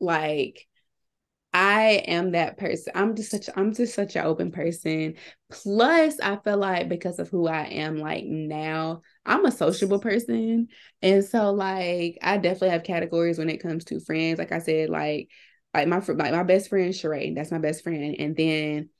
[0.00, 0.66] like,
[1.58, 2.92] I am that person.
[2.94, 3.48] I'm just such.
[3.56, 5.14] I'm just such an open person.
[5.50, 10.68] Plus, I feel like because of who I am, like now, I'm a sociable person.
[11.00, 14.38] And so like I definitely have categories when it comes to friends.
[14.38, 15.30] Like I said, like
[15.72, 18.16] like my like my best friend Sheree, that's my best friend.
[18.18, 18.90] And then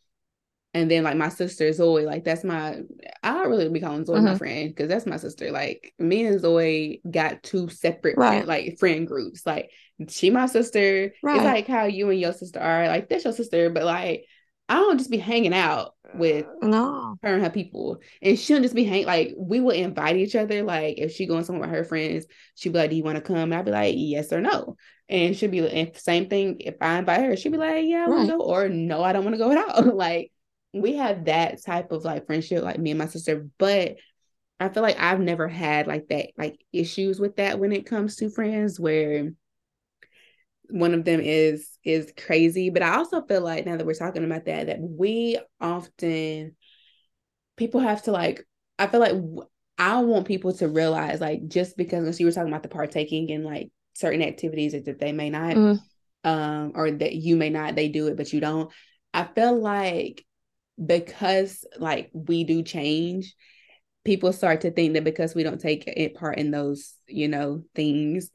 [0.75, 2.81] and then like my sister Zoe, like that's my
[3.23, 4.39] I don't really be calling Zoe my Mhm.
[4.39, 5.51] friend because that's my sister.
[5.51, 8.29] Like me and Zoe got two separate Right.
[8.29, 9.47] friend, like friend groups.
[9.47, 9.71] Like
[10.09, 11.13] she my sister.
[11.23, 11.37] Right.
[11.37, 12.87] It's like how you and your sister are.
[12.89, 14.27] Like that's your sister, but like
[14.69, 17.17] I don't just be hanging out with No.
[17.23, 17.99] her and her people.
[18.21, 20.63] And she'll just be hang like we will invite each other.
[20.63, 22.27] Like if she going somewhere with her friends,
[22.57, 23.37] she'll be like, Do you want to come?
[23.37, 24.77] And I'll be like, Yes or no.
[25.09, 26.57] And she'll be like, same thing.
[26.61, 28.27] If I invite her, she'll be like, Yeah, I Right.
[28.27, 29.95] to go, or no, I don't want to go at all.
[29.97, 30.33] like
[30.73, 33.47] we have that type of like friendship, like me and my sister.
[33.59, 33.97] But
[34.59, 38.17] I feel like I've never had like that, like issues with that when it comes
[38.17, 39.31] to friends where
[40.71, 44.25] one of them is is crazy but i also feel like now that we're talking
[44.25, 46.55] about that that we often
[47.57, 48.45] people have to like
[48.79, 49.15] i feel like
[49.79, 53.45] i want people to realize like just because you were talking about the partaking in
[53.45, 55.81] like certain activities that, they may not Mhm.
[56.25, 58.71] um or that you may not they do it but you don't
[59.15, 60.25] i feel like
[60.85, 63.35] because like we do change
[64.05, 67.63] people start to think that because we don't take it part in those you know
[67.75, 68.31] things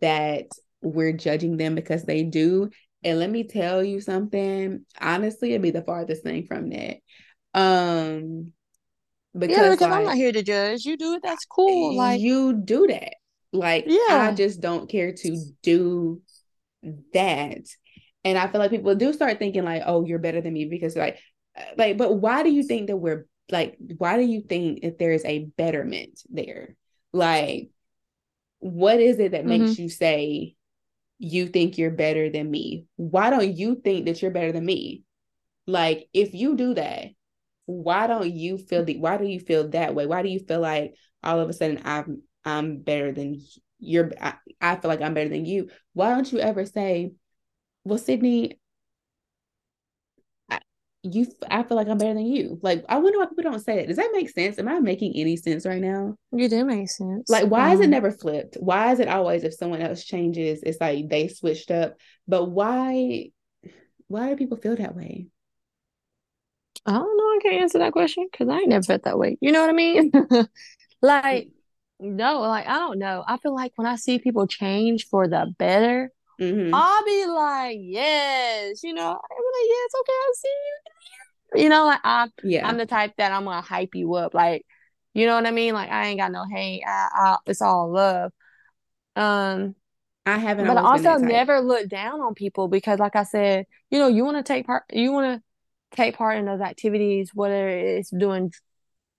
[0.00, 0.46] that
[0.82, 2.70] we're judging them because they do
[3.04, 6.96] and let me tell you something honestly it'd be the farthest thing from that
[7.54, 8.52] um
[9.34, 10.84] because, yeah, because I'm not here to judge.
[10.84, 11.96] You do it, that's cool.
[11.96, 13.14] Like, you do that
[13.52, 14.28] like Yeah.
[14.30, 16.22] i just don't care to do
[17.12, 17.60] that
[18.24, 20.96] and i feel like people do start thinking like oh you're better than me because
[20.96, 21.18] like
[21.76, 25.12] like but why do you think that we're like why do you think that there
[25.12, 26.76] is a betterment there
[27.12, 27.70] like
[28.60, 29.82] what is it that makes mm-hmm.
[29.82, 30.56] you say
[31.22, 32.86] you think you're better than me?
[32.96, 35.04] Why don't you think that you're better than me?
[35.66, 37.10] Like, if you do that,
[37.66, 40.06] why don't you feel the why do you feel that way?
[40.06, 43.40] Why do you feel like all of a sudden I'm I'm better than
[43.78, 45.70] you're I, I feel like I'm better than you?
[45.92, 47.12] Why don't you ever say,
[47.84, 48.58] Well, Cydni,
[51.02, 52.58] you I feel like I'm better than you.
[52.62, 53.88] Like I wonder why people don't say it.
[53.88, 54.58] Does that make sense?
[54.58, 56.16] Am I making any sense right now?
[56.30, 57.28] You do make sense.
[57.28, 58.56] Like why um, is it um, never flipped?
[58.60, 61.96] Why is it always if someone else changes, it's like they switched up?
[62.28, 63.30] But why
[64.06, 65.26] why do people feel that way?
[66.86, 67.24] I don't know.
[67.24, 69.38] I can't answer that question because I ain't never felt that way.
[69.40, 70.12] You know what I mean?
[71.02, 71.48] like,
[72.00, 73.24] no, like I don't know.
[73.26, 76.74] I feel like when I see people change for the better, mm-hmm.
[76.74, 81.62] I'll be like, yes, you know, I'll be like, yes, okay, I'll see you.
[81.62, 84.64] You know, like I'm, yeah, I'm the type that I'm gonna hype you up, like,
[85.14, 85.74] you know what I mean?
[85.74, 86.82] Like I ain't got no hate.
[86.86, 88.32] I, I, it's all love.
[89.16, 89.74] Um,
[90.24, 93.98] I haven't, but I also never look down on people because, like I said, you
[93.98, 97.68] know, you want to take part, you want to take part in those activities, whether
[97.68, 98.52] it's doing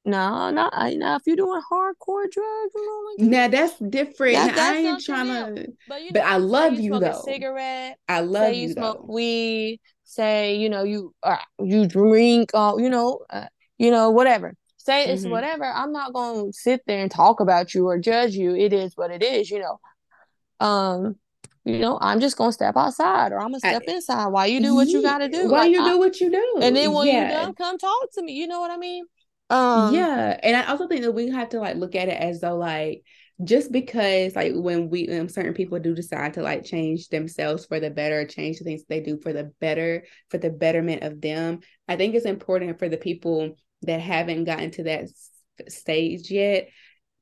[0.06, 1.16] no, not now.
[1.16, 2.74] If you're doing hardcore drugs,
[3.18, 4.36] like now that's different.
[4.36, 7.22] That, that's I ain't trying to, but, you know, but I love you, you though.
[7.24, 7.98] cigarette.
[8.10, 9.14] I love say you, you smoke though.
[9.14, 9.80] weed.
[10.04, 12.52] Say you know you uh, you drink.
[12.54, 13.46] Uh, you know, uh,
[13.78, 14.56] you know whatever.
[14.76, 15.32] Say it's mm-hmm.
[15.32, 15.64] whatever.
[15.64, 18.56] I'm not gonna sit there and talk about you or judge you.
[18.56, 19.50] It is what it is.
[19.50, 19.80] You know.
[20.60, 21.16] Um,
[21.64, 24.60] you know, I'm just gonna step outside or I'm gonna step I, inside while you
[24.60, 25.48] do what you gotta do.
[25.50, 26.60] While like, you do I, what you do.
[26.62, 27.14] And then when yeah.
[27.14, 28.34] you're done, come talk to me.
[28.34, 29.06] You know what I mean?
[29.54, 30.40] Um Yeah.
[30.42, 33.04] And I also think that we have to like look at it as though like
[33.44, 37.80] just because like when we um, certain people do decide to like change themselves for
[37.80, 41.60] the better change the things they do for the better for the betterment of them
[41.88, 45.10] i think it's important for the people that haven't gotten to that
[45.68, 46.70] stage yet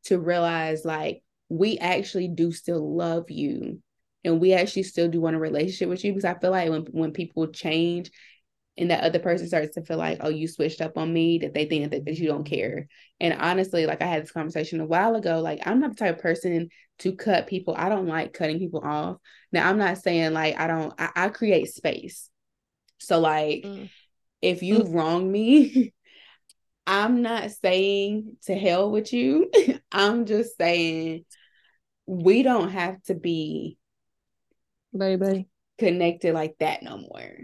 [0.03, 3.79] to realize like we actually do still love you
[4.23, 6.83] and we actually still do want a relationship with you because I feel like when
[6.91, 8.11] when people change
[8.77, 11.53] and that other person starts to feel like oh you switched up on me that
[11.53, 12.87] they think that, that you don't care.
[13.19, 16.17] And honestly like I had this conversation a while ago like I'm not the type
[16.17, 16.69] of person
[16.99, 17.75] to cut people.
[17.77, 19.17] I don't like cutting people off.
[19.51, 22.29] Now I'm not saying like I don't I, I create space.
[22.99, 23.89] So like mm.
[24.41, 24.93] if you mm.
[24.93, 25.93] wrong me
[26.87, 29.51] I'm not saying to hell with you.
[29.91, 31.25] I'm just saying
[32.05, 33.77] we don't have to be
[34.97, 35.47] baby
[35.81, 37.37] connected like that no more.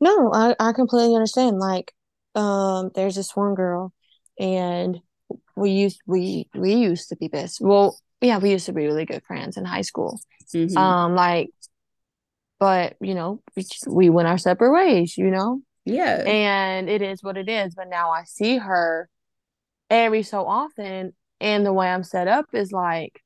[0.00, 1.58] No, I, I completely understand.
[1.58, 1.92] Like,
[2.34, 3.92] um, there's this one girl
[4.38, 4.98] and
[5.56, 7.60] we used we we used to be best.
[7.60, 10.20] Well, yeah, we used to be really good friends in high school.
[10.54, 10.76] Mm-hmm.
[10.76, 11.50] Um, like,
[12.58, 15.16] but you know, we just, we went our separate ways.
[15.18, 15.60] You know.
[15.84, 16.22] Yeah.
[16.26, 17.74] And it is what it is.
[17.74, 19.08] But now I see her
[19.88, 23.20] every so often, and the way I'm set up is like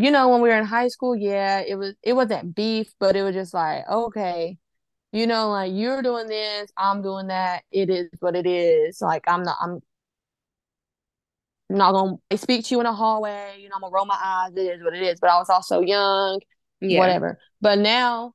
[0.00, 3.16] you know, when we were in high school, yeah, it was it wasn't beef, but
[3.16, 4.56] it was just like, okay,
[5.12, 7.64] you know, like you're doing this, I'm doing that.
[7.70, 9.02] It is what it is.
[9.02, 9.80] Like I'm not I'm
[11.68, 14.52] not gonna speak to you in a hallway, you know, I'm gonna roll my eyes,
[14.56, 15.20] it is what it is.
[15.20, 16.40] But I was also young,
[16.80, 16.98] yeah.
[16.98, 17.38] whatever.
[17.60, 18.32] But now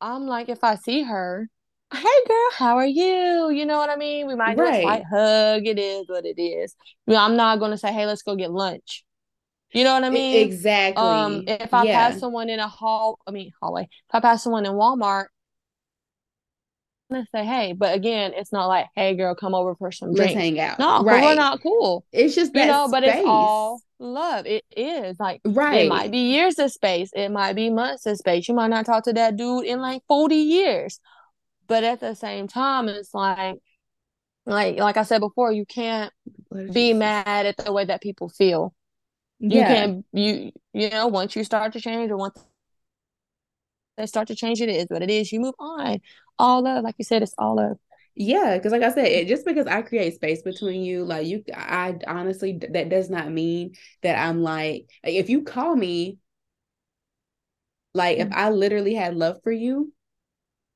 [0.00, 1.46] I'm like, if I see her,
[1.92, 3.50] hey girl, how are you?
[3.50, 4.26] You know what I mean?
[4.26, 4.72] We might right.
[4.72, 5.66] do a slight hug.
[5.66, 6.74] It is what it is.
[7.06, 9.04] You know, I'm not gonna say, hey, let's go get lunch.
[9.72, 10.46] You know what I mean?
[10.46, 11.02] Exactly.
[11.02, 12.10] Um, if I yeah.
[12.10, 13.82] pass someone in a hall, I mean hallway.
[13.82, 15.26] If I pass someone in Walmart,
[17.10, 20.14] I'm gonna say hey, but again, it's not like hey girl, come over for some
[20.14, 20.34] drinks.
[20.34, 20.78] Let's hang out.
[20.78, 21.24] No, right.
[21.24, 22.04] we're not cool.
[22.12, 24.46] It's just you know, but it's all love.
[24.46, 25.86] It is like right.
[25.86, 27.10] It might be years of space.
[27.14, 28.48] It might be months of space.
[28.48, 31.00] You might not talk to that dude in like forty years,
[31.66, 33.56] but at the same time, it's like
[34.44, 36.12] like like I said before, you can't
[36.72, 38.74] be mad at the way that people feel
[39.42, 39.74] you yeah.
[39.74, 42.38] can you you know once you start to change or once
[43.96, 45.98] they start to change it is what it is you move on
[46.38, 47.76] all of like you said it's all of
[48.14, 51.42] yeah because like i said it, just because i create space between you like you
[51.54, 56.18] i honestly that does not mean that i'm like if you call me
[57.94, 58.30] like mm-hmm.
[58.30, 59.92] if i literally had love for you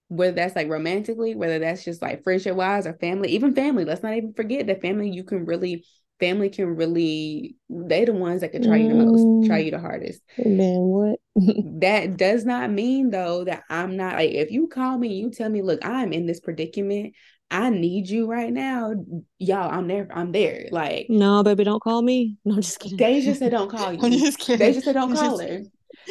[0.09, 4.03] whether that's like romantically whether that's just like friendship wise or family even family let's
[4.03, 5.85] not even forget that family you can really
[6.19, 9.47] family can really they the ones that can try you the most mm.
[9.47, 10.23] try you the hardest.
[10.39, 11.21] Then what?
[11.81, 15.51] That does not mean though that i'm not like if you call me you tell
[15.51, 17.13] me look i'm in this predicament
[17.51, 18.95] i need you right now
[19.39, 22.39] y'all i'm there i'm there like no baby don't call me.
[22.47, 22.97] No i'm just kidding.
[22.97, 24.01] They just said don't call you.
[24.03, 24.59] i'm just kidding.
[24.59, 25.61] They just said don't call her.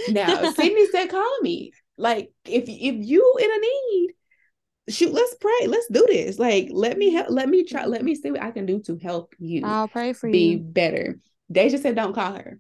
[0.10, 1.72] now Cydni said call me.
[1.98, 4.14] Like if if you in a need
[4.90, 8.14] shoot let's pray let's do this like let me help let me try let me
[8.16, 10.32] see what i can do to help you i'll pray for you.
[10.32, 11.18] be better
[11.50, 12.60] they just said don't call her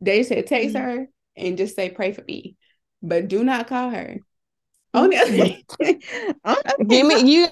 [0.00, 0.80] They said text Mhm.
[0.82, 2.56] her and just say pray for me,
[3.02, 4.18] but do not call her.
[4.94, 5.32] On the other,
[6.44, 7.46] on the other Give me you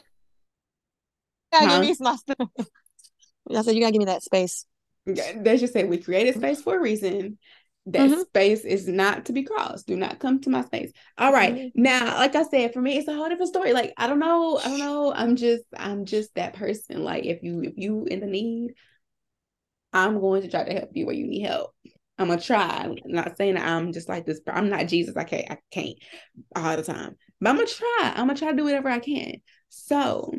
[1.53, 1.73] gotta Huh?
[1.73, 2.37] give me some stuff.
[3.55, 4.65] I said you gotta give me that space.
[5.07, 7.39] they just say we created space for a reason.
[7.87, 8.26] That Mhm.
[8.26, 9.87] space is not to be crossed.
[9.87, 10.93] Do not come to my space.
[11.18, 11.55] All right.
[11.55, 11.72] Mhm.
[11.76, 13.72] Now, like I said, for me, it's a whole different story.
[13.72, 14.59] Like, I don't know.
[14.59, 15.12] I don't know.
[15.14, 17.05] I'm just, I'm just that person.
[17.05, 18.74] Like, if you, if you in the need,
[19.93, 21.72] I'm going to try to help you where you need help.
[22.18, 22.66] I'm gonna try.
[22.66, 24.41] I'm not saying that I'm just like this.
[24.47, 25.16] I'm not Jesus.
[25.16, 25.51] I can't.
[25.51, 25.97] I can't
[26.55, 27.16] all the time.
[27.41, 28.12] But I'm gonna try.
[28.16, 29.34] I'm gonna try to do whatever I can.
[29.68, 30.32] So,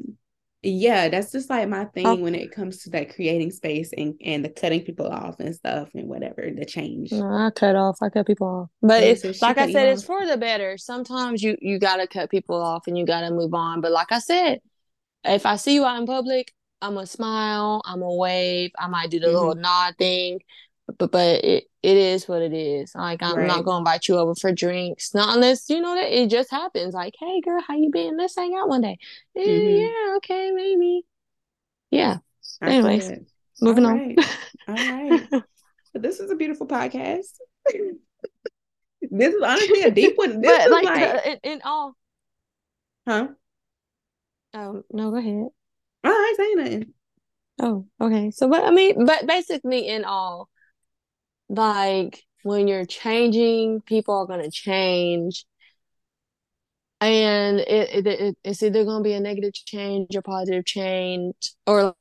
[0.64, 2.22] yeah, that's just like my thing Oh.
[2.22, 5.90] when it comes to that creating space and and the cutting people off and stuff
[5.96, 7.12] and whatever the change.
[7.12, 7.98] No, I cut off.
[8.02, 8.70] I cut people off.
[8.82, 10.78] But Yeah, it's so like I said, it's for the better.
[10.78, 13.82] Sometimes you you gotta cut people off and you gotta move on.
[13.82, 14.60] But like I said,
[15.26, 19.12] if I see you out in public, I'm gonna smile, I'm gonna wave, I might
[19.12, 19.62] do the little Mm-hmm.
[19.62, 20.42] nod thing.
[20.98, 22.94] But but it, it is what it is.
[22.96, 23.48] Like I'm Right.
[23.48, 25.14] not gonna invite you over for drinks.
[25.14, 26.94] Not unless you know that it just happens.
[26.94, 28.18] Like, hey girl, how you been?
[28.18, 28.98] Let's hang out one day.
[29.36, 29.80] Eh, Mhm.
[29.82, 31.02] Yeah, okay, maybe.
[31.92, 32.18] Yeah.
[32.62, 33.12] I Anyways,
[33.62, 33.98] moving All on.
[33.98, 34.20] right.
[34.68, 35.28] All right.
[35.94, 37.38] But this is a beautiful podcast.
[39.02, 40.42] this is honestly a deep one.
[40.42, 41.96] This but is like, like, the, in, in all
[43.08, 43.28] huh?
[44.54, 45.48] oh no, go ahead.
[46.04, 46.94] I ain't saying nothing.
[47.60, 48.32] Oh, okay.
[48.32, 50.50] So, but I mean, but basically, in all,
[51.50, 55.46] like when you're changing, people are gonna change,
[57.02, 61.36] and it, it, it it's either gonna be a negative change or positive change,
[61.66, 61.96] or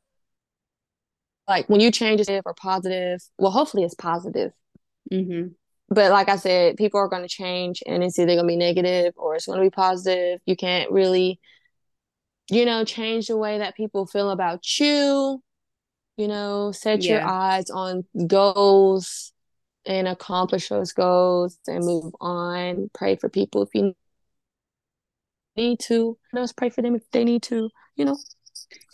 [1.48, 3.20] like when you change negative or positive.
[3.38, 4.52] Well, hopefully it's positive.
[5.12, 5.48] Mm-hmm.
[5.88, 9.36] But like I said, people are gonna change, and it's either gonna be negative or
[9.36, 10.40] it's gonna be positive.
[10.46, 11.40] You can't really,
[12.50, 15.42] you know, change the way that people feel about you.
[16.16, 19.32] You know, set your eyes on goals
[19.86, 22.90] and accomplish those goals and move on.
[22.94, 23.94] Pray for people if you
[25.56, 26.18] need to.
[26.32, 27.70] Let's pray for them if they need to.
[27.96, 28.18] You know.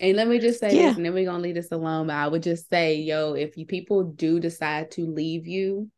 [0.01, 0.89] And let me just say Yeah.
[0.89, 2.09] this, and then we're gonna leave this alone.
[2.09, 5.91] But I would just say, yo, if you people do decide to leave you,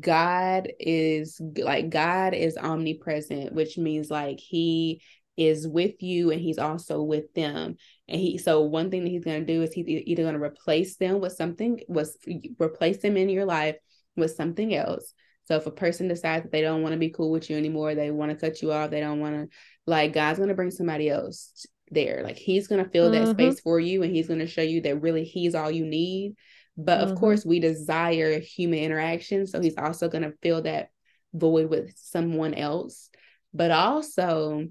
[0.00, 5.00] God is like God is omnipresent, which means like He
[5.36, 7.76] is with you and He's also with them.
[8.08, 11.20] And He so one thing that He's gonna do is He's either gonna replace them
[11.20, 12.16] with something, was
[12.58, 13.76] replace them in your life
[14.16, 15.12] with something else.
[15.44, 17.94] So if a person decides that they don't want to be cool with you anymore,
[17.94, 19.56] they want to cut you off, they don't want to
[19.86, 22.22] like God's gonna bring somebody else there.
[22.24, 23.30] Like He's gonna fill that Mhm.
[23.30, 26.34] space for you, and He's gonna show you that really He's all you need.
[26.76, 27.16] But of Mhm.
[27.16, 30.88] course, we desire human interaction, so He's also gonna fill that
[31.32, 33.10] void with someone else.
[33.54, 34.66] But also,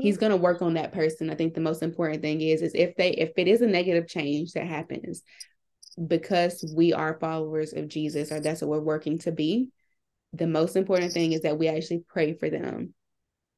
[0.00, 1.30] He's gonna work on that person.
[1.30, 4.08] I think the most important thing is is if they if it is a negative
[4.08, 5.22] change that happens
[6.06, 9.68] because we are followers of Jesus or that's what we're working to be,
[10.32, 12.94] the most important thing is that we actually pray for them.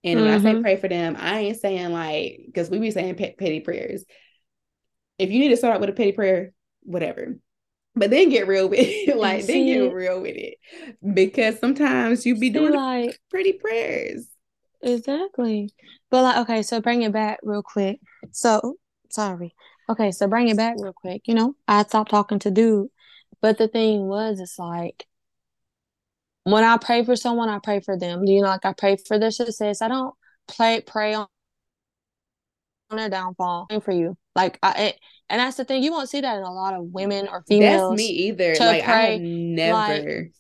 [0.02, 0.62] And when I say Mhm.
[0.62, 4.04] pray for them, I ain't saying like because we be saying pe- petty prayers.
[5.18, 7.38] If you need to start out with a petty prayer, whatever.
[7.96, 9.16] But then get real with it.
[9.16, 10.58] like then get real with it.
[11.14, 14.26] Because sometimes you be doing like pretty prayers.
[14.84, 15.70] Exactly.
[16.10, 18.00] But like, okay, so bring it back real quick.
[18.32, 18.76] So,
[19.10, 19.54] sorry.
[19.88, 21.22] Okay, so bring it back real quick.
[21.26, 22.88] You know, I stopped talking to dude.
[23.40, 25.06] But the thing was, it's like
[26.44, 28.24] when I pray for someone, I pray for them.
[28.26, 29.82] You know, like I pray for their success.
[29.82, 30.14] I don't
[30.46, 31.26] play pray on
[32.90, 33.66] on their downfall.
[33.68, 34.16] Pray for you.
[34.34, 35.82] Like I it, and that's the thing.
[35.82, 37.90] You won't see that in a lot of women or females.
[37.90, 38.54] That's me either.
[38.54, 40.30] to Like I have pray, never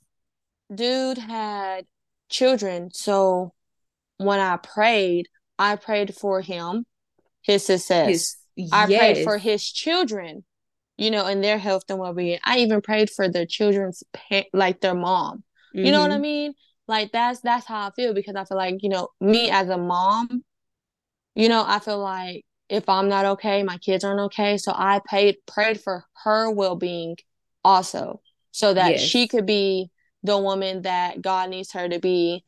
[0.74, 1.86] dude had
[2.28, 2.90] children.
[2.92, 3.53] So
[4.24, 6.86] when I prayed, I prayed for him,
[7.42, 8.36] his success.
[8.56, 10.44] his I prayed for his children,
[10.98, 12.38] you know, and their health and well being.
[12.44, 15.44] I even prayed for their children's pa- like their mom.
[15.82, 16.20] You know what I Mhm.
[16.20, 16.54] mean?
[16.88, 19.78] Like that's that's how I feel because I feel like, you know, me as a
[19.78, 20.44] mom,
[21.34, 24.56] you know, I feel like if I'm not okay, my kids aren't okay.
[24.58, 27.16] So I paid prayed for her well being
[27.64, 28.20] also.
[28.52, 29.90] So that she could be
[30.22, 32.44] the woman that God needs her to be,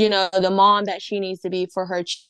[0.00, 2.28] you know, the mom that she needs to be for her ch-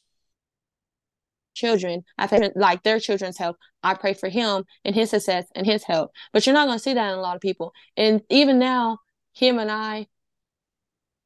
[1.55, 2.05] children.
[2.19, 3.57] I pray like their children's health.
[3.83, 6.11] I pray for him and his success and his health.
[6.33, 7.73] But you're not gonna see that in a lot of people.
[7.97, 8.99] And even now,
[9.35, 10.07] him and I,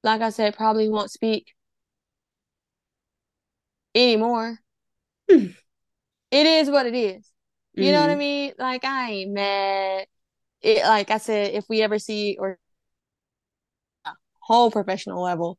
[0.02, 1.54] like I said, probably won't speak
[3.94, 4.58] anymore.
[5.30, 5.46] Hmm.
[6.32, 7.30] It is what it is.
[7.76, 8.18] You know what I Mhm.
[8.18, 8.54] mean?
[8.58, 10.06] Like I ain't mad.
[10.62, 12.58] It like I said, if we ever see or
[14.04, 14.10] a
[14.40, 15.58] whole professional level,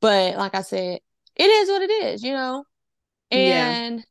[0.00, 1.00] but like I said,
[1.34, 2.64] it is what it is, you know.
[3.30, 4.04] And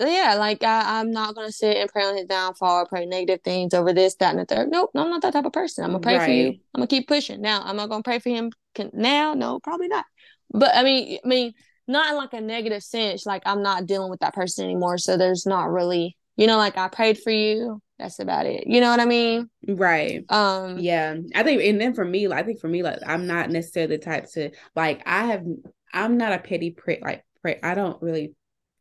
[0.00, 3.74] yeah, like I, I'm not gonna sit and pray on his downfall pray negative things
[3.74, 4.68] over this, that, and the third.
[4.70, 5.84] Nope, no, I'm not that type of person.
[5.84, 6.48] I'm gonna pray for you.
[6.74, 7.40] I'm gonna keep pushing.
[7.40, 9.34] Now, am I gonna pray for him can, now?
[9.34, 10.04] No, probably not.
[10.50, 11.52] But I mean, I mean,
[11.88, 13.26] not in like a negative sense.
[13.26, 16.78] Like I'm not dealing with that person anymore, so there's not really, you know, like
[16.78, 17.82] I prayed for you.
[17.98, 18.64] That's about it.
[18.68, 19.50] You know what I mean?
[19.66, 20.24] Right.
[20.28, 21.16] Um, Yeah.
[21.34, 23.96] I think and then for me, like I think for me, like I'm not necessarily
[23.96, 25.44] the type to like I have
[25.92, 28.34] I'm not a petty pray like pray I don't really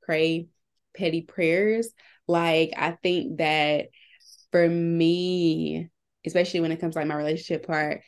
[0.04, 0.48] pray
[0.96, 1.90] petty prayers.
[2.28, 3.88] Like I think that
[4.52, 5.90] for me,
[6.26, 8.02] especially when it comes to like my relationship part,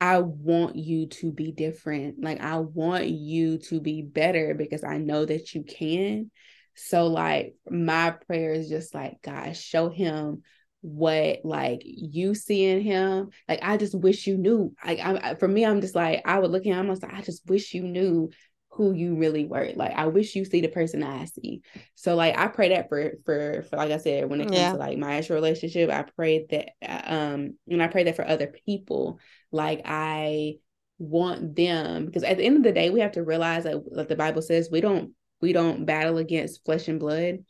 [0.00, 2.22] I want you to be different.
[2.22, 6.30] Like I want you to be better because I know that you can.
[6.76, 10.42] So like my prayer is just like God, show him
[10.82, 13.30] what like you see in him.
[13.48, 14.74] Like I just wish you knew.
[14.84, 16.78] Like I, for me, I'm just like I would look at him.
[16.78, 18.30] I'm like I just wish you knew
[18.70, 19.70] who you really were.
[19.74, 21.62] Like I wish you see the person I see.
[21.94, 24.72] So like I pray that for for for like I said when it comes Yeah.
[24.72, 28.48] to like my actual relationship, I pray that um and I pray that for other
[28.66, 29.18] people.
[29.50, 30.56] Like I
[30.98, 34.08] want them because at the end of the day we have to realize that like
[34.08, 37.44] the Bible says we don't we don't battle against flesh and blood.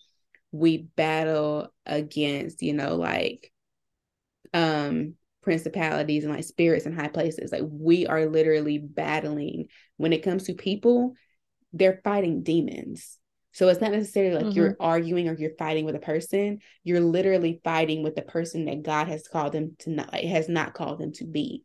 [0.53, 3.53] We battle against, you know, like
[4.55, 7.53] um principalities and like spirits in high places.
[7.53, 11.15] Like we are literally battling when it comes to people,
[11.73, 13.19] they're fighting demons.
[13.53, 16.59] So it's not necessarily like you're arguing or you're fighting with a person.
[16.85, 20.49] You're literally fighting with the person that God has called them to not like, has
[20.49, 21.65] not called them to be.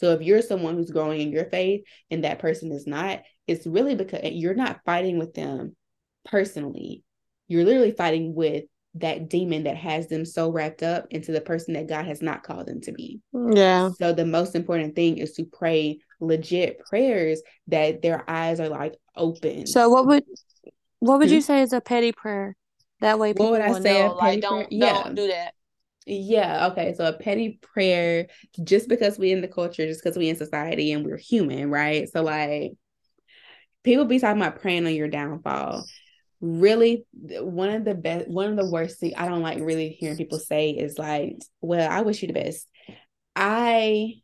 [0.00, 3.66] So if you're someone who's growing in your faith and that person is not, it's
[3.66, 5.76] really because you're not fighting with them
[6.24, 7.02] personally.
[7.48, 11.74] You're literally fighting with that demon that has them so wrapped up into the person
[11.74, 13.20] that God has not called them to be.
[13.54, 13.90] yeah.
[13.90, 18.94] So the most important thing is to pray legit prayers that their eyes are like
[19.14, 19.66] open.
[19.66, 20.24] So what would
[21.00, 21.34] what would Hmm?
[21.34, 22.56] you say is a petty prayer?
[23.00, 24.72] That way What people would I say a know, like don't?
[24.72, 25.02] Yeah.
[25.02, 25.54] don't do that.
[26.06, 26.94] Yeah, okay.
[26.94, 28.28] So a petty prayer,
[28.64, 32.08] just because we in the culture, just because we in society and we're human, right?
[32.08, 32.72] So like
[33.84, 35.84] people be talking about praying on your downfall.
[36.40, 40.16] Really, one of the best, one of the worst thing I don't like really hearing
[40.16, 42.66] people say is like, well, I wish you the best.
[43.36, 44.22] I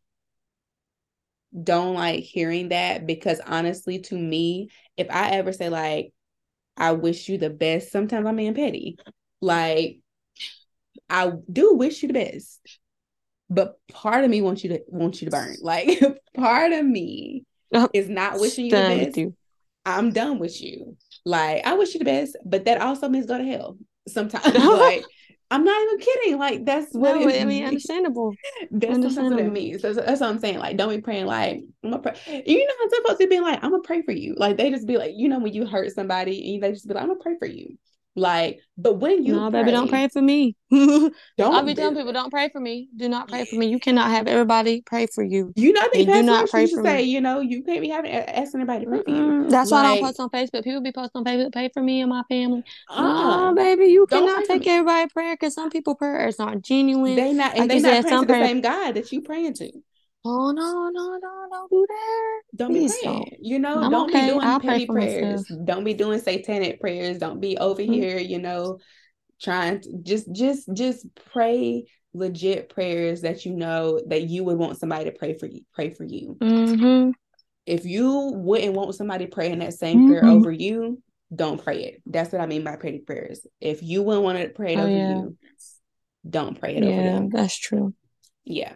[1.63, 6.13] don't like hearing that because honestly, to me, if I ever say like,
[6.77, 8.99] I wish you the best, sometimes I'm being petty.
[9.41, 9.99] Like,
[11.09, 12.61] I do wish you the best,
[13.49, 15.57] but part of me wants you to wants you to burn.
[15.63, 16.01] Like,
[16.35, 17.45] part of me
[17.93, 19.17] is not wishing you the best.
[19.17, 19.35] you.
[19.85, 20.97] I'm done with you.
[21.25, 23.79] Like, I wish you the best, but that also means go to hell
[24.09, 24.55] sometimes.
[24.55, 25.05] like,
[25.51, 26.39] I'm not even kidding.
[26.39, 28.35] Like, that's what No, it I mean understandable.
[28.71, 29.83] that's sometimes what it means.
[29.83, 30.59] So that's what I'm saying.
[30.59, 32.43] Like, don't be praying like I'm gonna pray.
[32.47, 34.35] You know how some folks be like, I'm gonna pray for you.
[34.37, 36.95] Like they just be like, you know, when you hurt somebody and they just be
[36.95, 37.79] like, I'm gonna pray for you.
[38.17, 40.57] Like, but when you no, baby, don't pray for me.
[40.71, 42.89] don't I'll be telling people, don't pray for me.
[42.97, 43.67] Do not pray for me.
[43.67, 45.53] You cannot have everybody pray for you.
[45.55, 46.89] You know, You do not pray for me.
[46.89, 49.51] say, you know, you can't be having asking anybody to pray for you.
[49.51, 50.65] That's why I don't post on Facebook.
[50.65, 52.63] People be posting on Facebook, pray for me and my family.
[52.89, 54.69] uh, No, baby, you cannot take me.
[54.73, 57.17] everybody prayer because some people prayers aren't genuine.
[57.17, 58.47] They not Like and they not said, praying to the prayer.
[58.47, 59.73] same God that you praying to.
[60.29, 62.41] Oh no, no, no, don't do that.
[62.57, 63.17] Don't be Please praying.
[63.19, 63.33] don't.
[63.41, 65.49] You know, I'm don't be doing I'll petty for prayers.
[65.49, 65.67] myself.
[65.67, 67.19] Don't be doing satanic prayers.
[67.19, 67.95] Don't be over Mm.
[67.95, 68.79] here, you know,
[69.41, 74.79] trying to just just just pray legit prayers that you know that you would want
[74.79, 76.37] somebody to pray for you pray for you.
[76.41, 77.11] Mm-hmm.
[77.67, 80.31] If you wouldn't want somebody praying that same prayer Mm-hmm.
[80.31, 81.03] over you,
[81.35, 82.03] don't pray it.
[82.07, 83.47] That's what I mean by petty prayers.
[83.61, 85.37] If you wouldn't want to pray it Oh over yeah, you,
[86.29, 87.29] don't pray it over them.
[87.31, 87.93] that's true.
[88.45, 88.73] Yeah.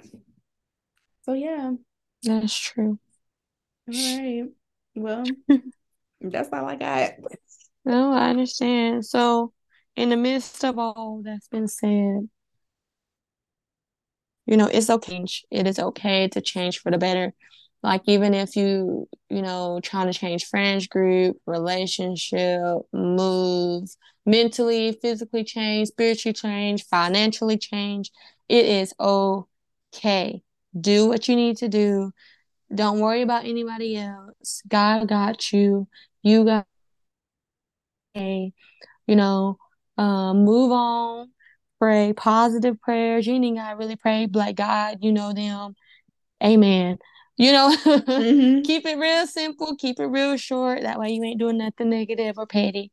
[1.30, 1.70] So yeah.
[2.24, 2.98] That's true.
[3.88, 4.46] All right.
[4.96, 5.24] Well,
[6.20, 7.12] that's all I got.
[7.84, 9.06] No, I understand.
[9.06, 9.52] So,
[9.94, 12.28] in the midst of all that's been said,
[14.46, 15.24] you know, it's okay.
[15.52, 17.32] It is okay to change for the better.
[17.84, 22.60] Like even if you, you know, trying to change friends group, relationship,
[22.92, 23.88] move,
[24.26, 28.10] mentally, physically change, spiritually change, financially change,
[28.48, 30.42] it is okay.
[30.78, 32.12] Do what you need to do.
[32.74, 34.62] Don't worry about anybody else.
[34.68, 35.88] God got you.
[36.22, 36.66] You got
[38.14, 38.52] okay.
[39.06, 39.58] You know,
[39.98, 41.30] um, move on.
[41.78, 43.26] Pray positive prayers.
[43.26, 45.74] You ain't gotta really pray, like God, you know them.
[46.42, 46.98] Amen.
[47.36, 48.64] You know, Mhm.
[48.64, 50.82] keep it real simple, keep it real short.
[50.82, 52.92] That way you ain't doing nothing negative or petty.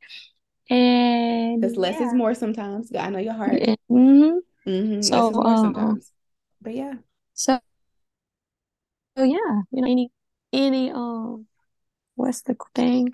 [0.70, 2.92] And Because less is more sometimes.
[2.98, 3.62] I know your heart.
[3.62, 3.76] Yeah.
[3.90, 6.12] hmm hmm Less So, is more um, sometimes.
[6.62, 6.94] But yeah.
[7.34, 7.60] so,
[9.18, 10.12] so yeah, you know, any,
[10.54, 11.48] any, um,
[12.16, 13.14] what's the thing?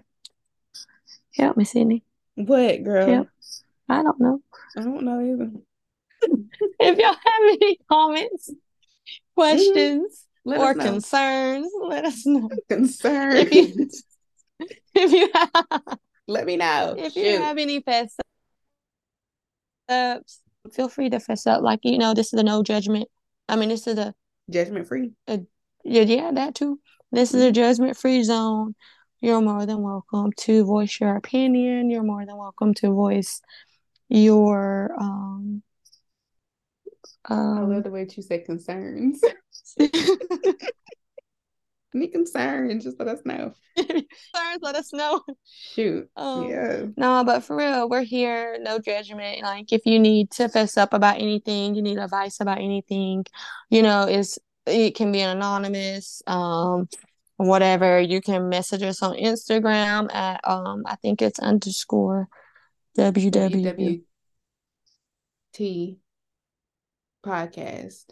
[1.36, 2.02] Help me, Cydni.
[2.36, 3.08] What, girl?
[3.08, 3.28] Help.
[3.88, 4.42] I don't know.
[4.78, 5.52] I don't know either.
[6.80, 8.52] If y'all have any comments,
[9.36, 12.50] questions, Let or concerns, let us know.
[12.70, 13.40] Concerns.
[13.40, 13.90] If you
[14.96, 15.98] if you have
[16.28, 16.96] Let me know.
[16.98, 18.16] if you have any fess
[19.90, 20.40] ups,
[20.74, 21.62] feel free to fess up.
[21.62, 23.10] Like you know, this is a no judgment.
[23.50, 24.14] I mean, this is a
[24.50, 25.12] judgment free.
[25.28, 25.38] yeah,
[25.84, 26.80] yeah, that too.
[27.12, 28.76] This is a judgment free zone.
[29.22, 31.90] You're more than welcome to voice your opinion.
[31.90, 33.42] You're more than welcome to voice
[34.10, 35.64] your um
[37.26, 39.22] I love um the way you say concerns.
[41.96, 42.84] Any concerns?
[42.84, 43.54] Just let us know.
[43.78, 44.08] concerns,
[44.62, 45.22] let us know.
[45.46, 46.10] Shoot.
[46.16, 46.86] Um, yeah.
[46.98, 49.42] No, but for real, we're here, no judgment.
[49.44, 53.26] Like if you need to fess up about anything, you need advice about anything,
[53.70, 56.88] you know, it's it can be an anonymous, um,
[57.38, 58.00] whatever.
[58.00, 62.28] You can message us on Instagram at um I think it's underscore.
[62.98, 64.04] WWT
[67.26, 68.06] podcast.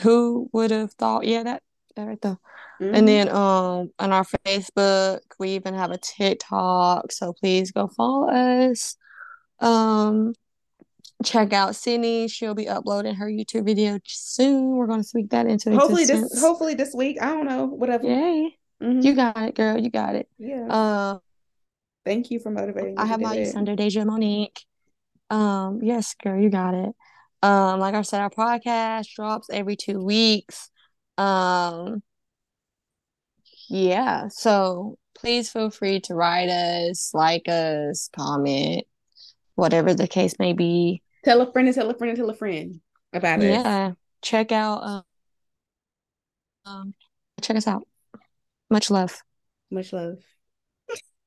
[0.00, 1.24] Who would have thought?
[1.24, 1.62] Yeah, that
[1.94, 2.38] that right there.
[2.80, 2.96] Mhm.
[2.96, 8.28] And then um on our Facebook, we even have a TikTok, so please go follow
[8.28, 8.96] us.
[9.60, 10.34] Um
[11.24, 12.30] check out Cydni.
[12.30, 14.76] She'll be uploading her YouTube video soon.
[14.76, 16.32] We're gonna speak that into hopefully existence.
[16.32, 17.20] this hopefully this week.
[17.20, 17.66] I don't know.
[17.66, 18.06] Whatever.
[18.06, 18.56] Yay.
[18.82, 19.02] Mhm.
[19.02, 19.78] You got it, girl.
[19.78, 20.28] You got it.
[20.38, 20.66] yeah.
[20.68, 21.20] Um
[22.04, 23.02] Thank you for motivating me.
[23.02, 23.36] I have my.
[23.36, 24.64] East Under Deja Monique.
[25.28, 26.90] Um, yes, girl, you got it.
[27.42, 30.70] Um, like I said, our podcast drops every two weeks.
[31.18, 32.04] Um,
[33.68, 38.84] yeah, so please feel free to write us, like us, comment,
[39.56, 41.02] whatever the case may be.
[41.26, 42.80] Tell a friend and tell a friend and tell a friend
[43.12, 43.50] about it.
[43.50, 45.02] Yeah, check out um,
[46.64, 46.94] um
[47.40, 47.82] check us out.
[48.70, 49.20] Much love.
[49.68, 50.18] Much love.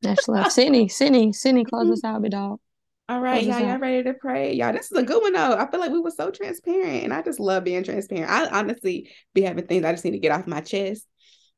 [0.01, 0.45] Much love.
[0.53, 2.61] Cydni, Cydni, Cydni, close us out, big dog.
[3.09, 4.53] All right, y'all, y'all ready to pray?
[4.53, 5.57] Y'all, this is a good one though.
[5.57, 8.31] I feel like we were so transparent, and I just love being transparent.
[8.31, 11.05] I honestly be having things I just need to get off my chest.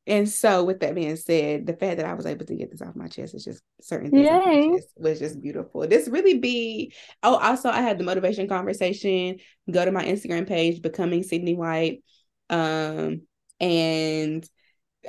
[0.07, 2.81] And so, with that being said, the fact that I was able to get this
[2.81, 4.79] off my chest is just certain things Yay.
[4.97, 5.87] was just beautiful.
[5.87, 6.93] This really be.
[7.21, 9.37] Oh, also, I had the motivation conversation.
[9.69, 12.03] Go to my Instagram page, becoming Cydni White,
[12.49, 13.21] um,
[13.59, 14.47] and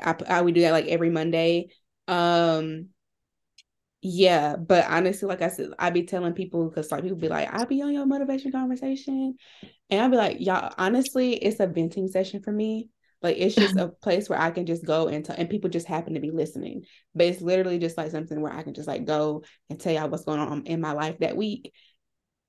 [0.01, 1.69] I I would do that like every Monday.
[2.07, 2.89] Um,
[4.03, 7.49] yeah, but honestly, like I said, I be telling people because like people be like,
[7.53, 9.37] I'll be on your motivation conversation.
[9.89, 12.89] And I'll be like, y'all, honestly, it's a venting session for me.
[13.23, 15.87] Like it's just a place where I can just go and tell and people just
[15.87, 16.85] happen to be listening.
[17.15, 20.09] But it's literally just like something where I can just like go and tell y'all
[20.09, 21.73] what's going on in my life that week.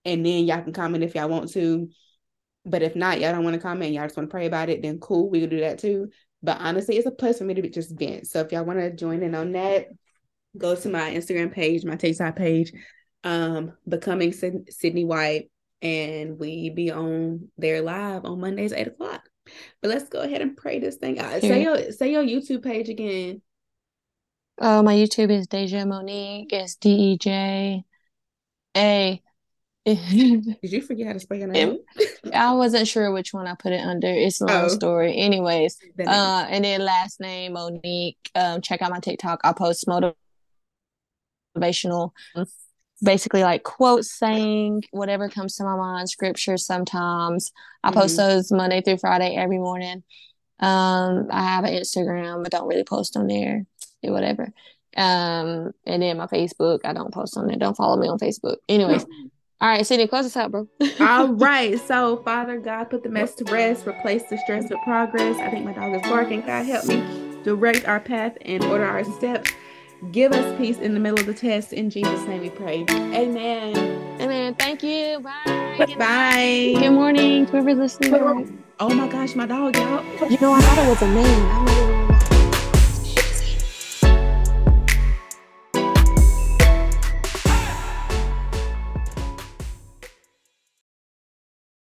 [0.05, 1.89] And then y'all can comment if y'all want to.
[2.65, 4.81] But if not, y'all don't want to comment, y'all just want to pray about it,
[4.81, 6.09] then cool, we can do that too.
[6.41, 8.27] But honestly, it's a place for me to be just vent.
[8.27, 9.87] So if y'all want to join in on that,
[10.57, 12.71] go to my Instagram page, my TikTok page,
[13.23, 15.49] um, becoming Cydni White,
[15.81, 19.27] and we be on there live on Mondays, eight o'clock.
[19.81, 21.41] But let's go ahead and pray this thing out.
[21.41, 23.41] Say your say your YouTube page again.
[24.59, 26.53] Uh, my YouTube is Deja Monique.
[26.53, 27.83] It's D E J
[28.77, 29.21] A.
[29.85, 31.79] Did you forget how to spell your name?
[32.33, 34.07] I wasn't sure which one I put it under.
[34.07, 34.67] It's a long Oh.
[34.69, 35.17] story.
[35.17, 38.17] Anyways, uh, and then last name Monique.
[38.33, 39.41] Um, check out my TikTok.
[39.43, 40.13] I post motivational,
[43.03, 47.51] basically like quotes saying whatever comes to my mind, scripture sometimes.
[47.83, 50.03] I post those Monday through Friday every morning.
[50.59, 53.65] Um, I have an Instagram, but don't really post on there.
[54.01, 54.51] Do whatever.
[54.95, 57.57] Um, and then my Facebook, I don't post on there.
[57.57, 58.57] Don't follow me on Facebook.
[58.69, 59.03] Anyways,
[59.61, 60.67] all right, Cydni, close us out, bro.
[60.99, 61.79] All right.
[61.79, 65.37] So, Father God, put the mess to rest, replace the stress with progress.
[65.37, 66.41] I think my dog is barking.
[66.41, 69.51] God, help me direct our path and order our steps.
[70.11, 71.71] Give us peace in the middle of the test.
[71.73, 72.85] In Jesus' name we pray.
[72.89, 73.75] Amen.
[74.21, 74.53] Amen.
[74.55, 75.19] Thank you.
[75.19, 75.75] Bye.
[75.77, 75.99] Good night.
[75.99, 76.73] Bye.
[76.79, 78.63] Good morning to whoever's listening.
[78.79, 80.03] Oh my gosh, my dog, y'all.
[80.29, 81.51] You know, I thought it was a man.
[81.51, 82.12] I really